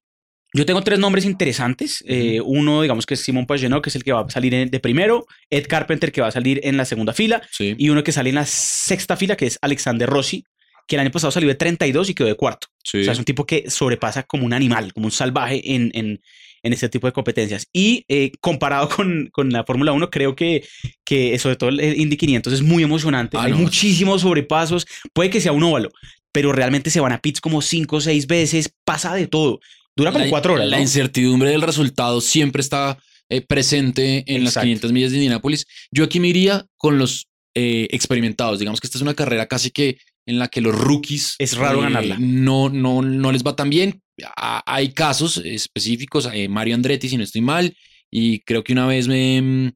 yo 0.53 0.65
tengo 0.65 0.81
tres 0.81 0.99
nombres 0.99 1.25
interesantes. 1.25 2.03
Eh, 2.07 2.39
uno, 2.43 2.81
digamos, 2.81 3.05
que 3.05 3.15
es 3.15 3.19
Simón 3.19 3.45
Pagenaud, 3.45 3.81
que 3.81 3.89
es 3.89 3.95
el 3.95 4.03
que 4.03 4.13
va 4.13 4.21
a 4.21 4.29
salir 4.29 4.69
de 4.69 4.79
primero. 4.79 5.25
Ed 5.49 5.65
Carpenter, 5.67 6.11
que 6.11 6.21
va 6.21 6.27
a 6.27 6.31
salir 6.31 6.61
en 6.63 6.77
la 6.77 6.85
segunda 6.85 7.13
fila. 7.13 7.41
sí. 7.51 7.75
Y 7.77 7.89
uno 7.89 8.03
que 8.03 8.13
sale 8.13 8.29
en 8.29 8.35
la 8.35 8.45
sexta 8.45 9.17
fila, 9.17 9.35
que 9.35 9.47
es 9.47 9.59
Alexander 9.61 10.09
Rossi, 10.09 10.45
que 10.87 10.95
el 10.95 11.01
año 11.01 11.11
pasado 11.11 11.31
salió 11.31 11.49
de 11.49 11.55
32 11.55 12.09
y 12.09 12.13
quedó 12.13 12.27
de 12.27 12.35
cuarto. 12.35 12.67
sí. 12.83 12.99
O 12.99 13.03
sea, 13.03 13.13
es 13.13 13.19
un 13.19 13.25
tipo 13.25 13.45
que 13.45 13.69
sobrepasa 13.69 14.23
como 14.23 14.45
un 14.45 14.53
animal, 14.53 14.93
como 14.93 15.07
un 15.07 15.11
salvaje 15.11 15.61
en, 15.75 15.91
en, 15.93 16.21
en 16.65 16.73
este 16.73 16.89
tipo 16.89 17.07
de 17.07 17.13
competencias. 17.13 17.67
Y 17.71 18.03
eh, 18.09 18.31
comparado 18.41 18.89
con, 18.89 19.29
con 19.31 19.49
la 19.51 19.63
Fórmula 19.63 19.93
1, 19.93 20.09
creo 20.09 20.35
que, 20.35 20.65
que 21.05 21.37
sobre 21.39 21.55
todo 21.55 21.69
el 21.69 21.79
Indy 21.99 22.17
500 22.17 22.53
es 22.53 22.61
muy 22.61 22.83
emocionante. 22.83 23.37
Ah, 23.37 23.43
Hay 23.43 23.51
no. 23.51 23.59
muchísimos 23.59 24.21
sobrepasos. 24.21 24.85
Puede 25.13 25.29
que 25.29 25.39
sea 25.41 25.51
un 25.51 25.63
óvalo, 25.63 25.89
pero 26.31 26.51
realmente 26.51 26.89
se 26.89 26.99
van 26.99 27.11
a 27.11 27.19
pits 27.21 27.39
como 27.39 27.61
cinco 27.61 27.97
o 27.97 28.01
seis 28.01 28.25
veces. 28.27 28.71
Pasa 28.83 29.13
de 29.13 29.27
todo. 29.27 29.59
Dura 29.95 30.11
como 30.11 30.23
La- 30.25 30.29
cuatro 30.29 30.53
horas. 30.55 30.67
La 30.67 30.77
¿no? 30.77 30.81
incertidumbre 30.81 31.51
del 31.51 31.61
resultado 31.61 32.19
siempre 32.19 32.61
está 32.61 32.97
eh, 33.29 33.41
presente 33.41 34.23
en 34.27 34.43
las 34.43 34.53
Exacto. 34.53 34.65
500 34.65 34.91
millas 34.91 35.11
de 35.11 35.17
Indianápolis. 35.17 35.67
Yo 35.91 36.03
aquí 36.03 36.19
me 36.19 36.27
iría 36.29 36.65
con 36.77 36.97
los 36.97 37.27
eh, 37.55 37.87
experimentados. 37.91 38.59
Digamos 38.59 38.81
que 38.81 38.87
esta 38.87 38.97
es 38.97 39.01
una 39.03 39.13
carrera 39.13 39.45
casi 39.47 39.69
que 39.71 39.97
en 40.27 40.39
la 40.39 40.47
que 40.47 40.59
los 40.59 40.75
rookies 40.75 41.35
Es 41.37 41.55
raro 41.55 41.79
eh, 41.79 41.83
ganarla. 41.83 42.17
No, 42.19 42.69
no, 42.69 43.03
no 43.03 43.31
les 43.31 43.43
va 43.43 43.55
tan 43.55 43.69
bien. 43.69 44.01
A- 44.35 44.63
hay 44.65 44.93
casos 44.93 45.37
específicos. 45.37 46.29
eh, 46.33 46.47
Mario 46.47 46.75
Andretti, 46.75 47.09
si 47.09 47.17
no 47.17 47.23
estoy 47.23 47.41
mal, 47.41 47.75
y 48.11 48.39
creo 48.41 48.63
que 48.63 48.73
una 48.73 48.87
vez 48.87 49.07
me 49.07 49.41
mm, 49.41 49.71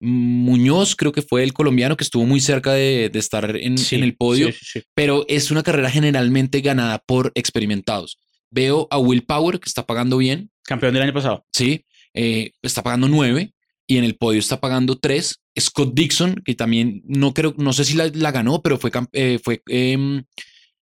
Muñoz, 0.00 0.96
creo 0.96 1.12
que 1.12 1.22
fue 1.22 1.42
el 1.42 1.52
colombiano 1.52 1.96
que 1.96 2.04
estuvo 2.04 2.24
muy 2.26 2.40
cerca 2.40 2.72
de, 2.72 3.08
de 3.10 3.18
estar 3.18 3.56
en, 3.56 3.78
Sí, 3.78 3.96
en 3.96 4.02
el 4.04 4.16
podio 4.16 4.48
sí, 4.52 4.58
sí, 4.60 4.66
sí. 4.80 4.82
pero 4.94 5.24
es 5.28 5.50
una 5.50 5.62
carrera 5.62 5.90
generalmente 5.90 6.60
ganada 6.60 6.98
por 7.06 7.32
experimentados. 7.34 8.18
Veo 8.50 8.86
a 8.90 8.98
Will 8.98 9.24
Power, 9.24 9.58
que 9.60 9.68
está 9.68 9.84
pagando 9.86 10.18
bien, 10.18 10.50
Campeón 10.64 10.94
del 10.94 11.02
año 11.04 11.12
pasado. 11.14 11.44
sí, 11.52 11.84
eh, 12.14 12.52
está 12.62 12.82
pagando 12.82 13.08
9 13.08 13.52
y 13.86 13.96
en 13.98 14.04
el 14.04 14.16
podio 14.16 14.38
está 14.40 14.60
pagando 14.60 14.98
3. 14.98 15.40
Scott 15.58 15.92
Dixon, 15.94 16.42
que 16.44 16.54
también 16.54 17.02
no 17.06 17.32
creo, 17.34 17.54
no 17.58 17.72
sé 17.72 17.84
si 17.84 17.94
la, 17.94 18.10
la 18.14 18.30
ganó, 18.32 18.60
pero 18.62 18.78
fue, 18.78 18.90
eh, 19.12 19.38
fue 19.42 19.62
em, 19.68 20.22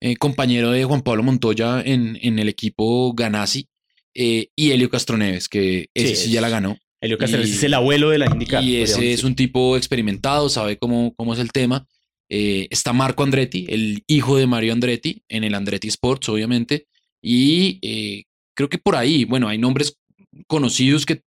eh, 0.04 0.16
compañero 0.16 0.70
de 0.72 0.84
Juan 0.84 1.02
Pablo 1.02 1.22
Montoya 1.22 1.80
en, 1.84 2.18
en 2.22 2.38
el 2.38 2.48
equipo 2.48 3.12
Ganassi. 3.14 3.68
eh, 4.14 4.48
y 4.56 4.72
Helio 4.72 4.90
Castroneves, 4.90 5.48
que 5.48 5.88
ese 5.94 6.14
sí, 6.16 6.24
es- 6.26 6.30
ya 6.32 6.40
la 6.42 6.48
ganó. 6.50 6.76
Helio 7.00 7.16
Y- 7.20 7.34
es 7.42 7.62
el 7.62 7.74
abuelo 7.74 8.10
de 8.10 8.18
la 8.18 8.26
IndyCar. 8.26 8.62
Y 8.62 8.76
ese 8.76 9.12
es 9.12 9.24
un 9.24 9.34
tipo 9.34 9.76
experimentado, 9.76 10.48
sabe 10.48 10.76
cómo, 10.76 11.14
cómo 11.16 11.32
es 11.34 11.40
el 11.40 11.50
tema. 11.50 11.86
Eh, 12.28 12.66
está 12.70 12.92
Marco 12.92 13.22
Andretti, 13.22 13.66
el 13.68 14.04
hijo 14.06 14.36
de 14.36 14.46
Mario 14.46 14.72
Andretti, 14.72 15.22
en 15.28 15.44
el 15.44 15.54
Andretti 15.54 15.88
Sports, 15.88 16.28
obviamente. 16.28 16.86
Y 17.22 17.78
eh, 17.82 18.24
creo 18.54 18.68
que 18.68 18.78
por 18.78 18.96
ahí, 18.96 19.24
bueno, 19.24 19.48
hay 19.48 19.58
nombres 19.58 19.98
conocidos 20.46 21.06
que 21.06 21.22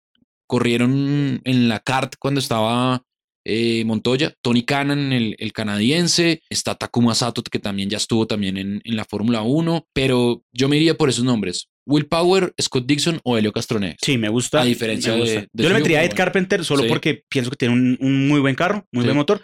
corrieron 0.47 1.41
en 1.43 1.69
la 1.69 1.79
CART 1.79 2.15
cuando 2.19 2.39
estaba 2.39 3.03
eh, 3.45 3.84
Montoya. 3.86 4.34
Tony 4.41 4.63
Cannon, 4.63 5.13
el, 5.13 5.36
el 5.39 5.53
canadiense. 5.53 6.41
Está 6.49 6.75
Takuma 6.75 7.15
Sato, 7.15 7.43
que 7.43 7.60
también 7.60 7.89
ya 7.89 7.97
estuvo 7.97 8.27
también 8.27 8.58
en, 8.58 8.82
en 8.84 8.95
la 8.95 9.06
Fórmula 9.06 9.41
1. 9.41 9.88
Pero 9.93 10.43
yo 10.51 10.69
me 10.69 10.77
iría 10.77 10.95
por 10.95 11.10
esos 11.10 11.23
nombres. 11.23 11.69
Will 11.86 12.06
Power, 12.06 12.53
Scott 12.62 12.86
Dixon 12.86 13.19
o 13.23 13.38
Helio 13.38 13.51
Castroneves. 13.51 13.97
Sí, 14.01 14.17
me 14.17 14.29
gusta. 14.29 14.62
A 14.62 14.65
diferencia 14.65 15.13
me 15.13 15.19
gusta. 15.19 15.41
de 15.51 15.63
Yo 15.63 15.67
le 15.69 15.75
metería 15.75 15.99
a 15.99 16.03
Ed 16.03 16.10
bueno. 16.10 16.17
Carpenter 16.17 16.63
solo 16.63 16.84
Sí. 16.84 16.89
porque 16.89 17.23
pienso 17.29 17.49
que 17.51 17.58
tiene 17.58 17.73
un, 17.73 17.97
un 17.99 18.27
muy 18.27 18.39
buen 18.39 18.56
carro, 18.56 18.86
muy 18.91 19.01
Sí. 19.03 19.08
buen 19.08 19.17
motor. 19.17 19.41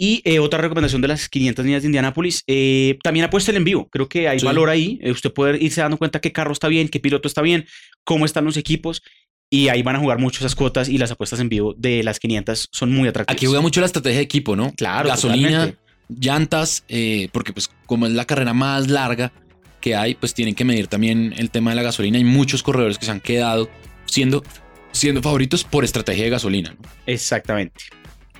Y 0.00 0.20
eh, 0.24 0.38
otra 0.38 0.60
recomendación 0.60 1.00
de 1.02 1.08
las 1.08 1.28
500 1.28 1.64
millas 1.64 1.82
de 1.82 1.86
Indianápolis, 1.88 2.44
eh, 2.46 2.98
también 3.02 3.24
apuesta 3.24 3.50
el 3.50 3.56
en 3.56 3.64
vivo. 3.64 3.88
Creo 3.90 4.08
que 4.08 4.28
hay 4.28 4.38
Sí. 4.38 4.46
valor 4.46 4.68
ahí. 4.70 5.00
Eh, 5.02 5.10
usted 5.10 5.32
puede 5.32 5.60
irse 5.60 5.80
dando 5.80 5.96
cuenta 5.96 6.20
qué 6.20 6.30
carro 6.30 6.52
está 6.52 6.68
bien, 6.68 6.88
qué 6.88 7.00
piloto 7.00 7.26
está 7.26 7.42
bien, 7.42 7.66
cómo 8.04 8.24
están 8.24 8.44
los 8.44 8.56
equipos. 8.56 9.02
Y 9.50 9.68
ahí 9.68 9.82
van 9.82 9.96
a 9.96 9.98
jugar 9.98 10.18
mucho 10.18 10.40
esas 10.40 10.54
cuotas 10.54 10.88
y 10.88 10.98
las 10.98 11.10
apuestas 11.10 11.40
en 11.40 11.48
vivo 11.48 11.74
de 11.76 12.02
las 12.02 12.20
500 12.20 12.68
son 12.70 12.92
muy 12.92 13.08
atractivas. 13.08 13.36
Aquí 13.36 13.46
juega 13.46 13.62
mucho 13.62 13.80
la 13.80 13.86
estrategia 13.86 14.18
de 14.18 14.24
equipo, 14.24 14.56
¿no? 14.56 14.72
Claro, 14.74 15.08
Gasolina, 15.08 15.48
totalmente. 15.48 15.78
llantas, 16.08 16.84
eh, 16.88 17.28
porque 17.32 17.54
pues 17.54 17.70
como 17.86 18.06
es 18.06 18.12
la 18.12 18.26
carrera 18.26 18.52
más 18.52 18.88
larga 18.88 19.32
que 19.80 19.96
hay, 19.96 20.14
pues 20.14 20.34
tienen 20.34 20.54
que 20.54 20.64
medir 20.64 20.86
también 20.88 21.34
el 21.38 21.50
tema 21.50 21.70
de 21.70 21.76
la 21.76 21.82
gasolina. 21.82 22.18
Hay 22.18 22.24
muchos 22.24 22.62
corredores 22.62 22.98
que 22.98 23.06
se 23.06 23.10
han 23.10 23.20
quedado 23.20 23.70
siendo, 24.04 24.42
siendo 24.92 25.22
favoritos 25.22 25.64
por 25.64 25.84
estrategia 25.84 26.24
de 26.24 26.30
gasolina. 26.30 26.76
¿no? 26.78 26.88
Exactamente. 27.06 27.84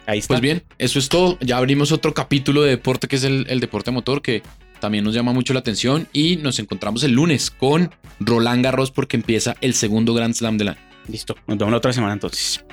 Ahí 0.06 0.18
está. 0.18 0.34
Pues 0.34 0.40
bien, 0.40 0.62
eso 0.76 0.98
es 0.98 1.08
todo. 1.08 1.38
Ya 1.40 1.56
abrimos 1.56 1.90
otro 1.90 2.12
capítulo 2.12 2.62
de 2.62 2.70
deporte 2.70 3.08
que 3.08 3.16
es 3.16 3.24
el, 3.24 3.46
el 3.48 3.60
deporte 3.60 3.90
motor, 3.90 4.20
que 4.20 4.42
también 4.80 5.04
nos 5.04 5.14
llama 5.14 5.32
mucho 5.32 5.54
la 5.54 5.60
atención. 5.60 6.08
Y 6.12 6.36
nos 6.36 6.58
encontramos 6.58 7.02
el 7.02 7.12
lunes 7.12 7.50
con 7.50 7.90
Roland 8.20 8.62
Garros 8.62 8.90
porque 8.90 9.16
empieza 9.16 9.56
el 9.60 9.74
segundo 9.74 10.12
Grand 10.12 10.34
Slam 10.34 10.58
del 10.58 10.68
año. 10.68 10.87
Listo. 11.08 11.34
Nos 11.46 11.58
vemos 11.58 11.72
la 11.72 11.78
otra 11.78 11.92
semana 11.92 12.12
entonces. 12.12 12.64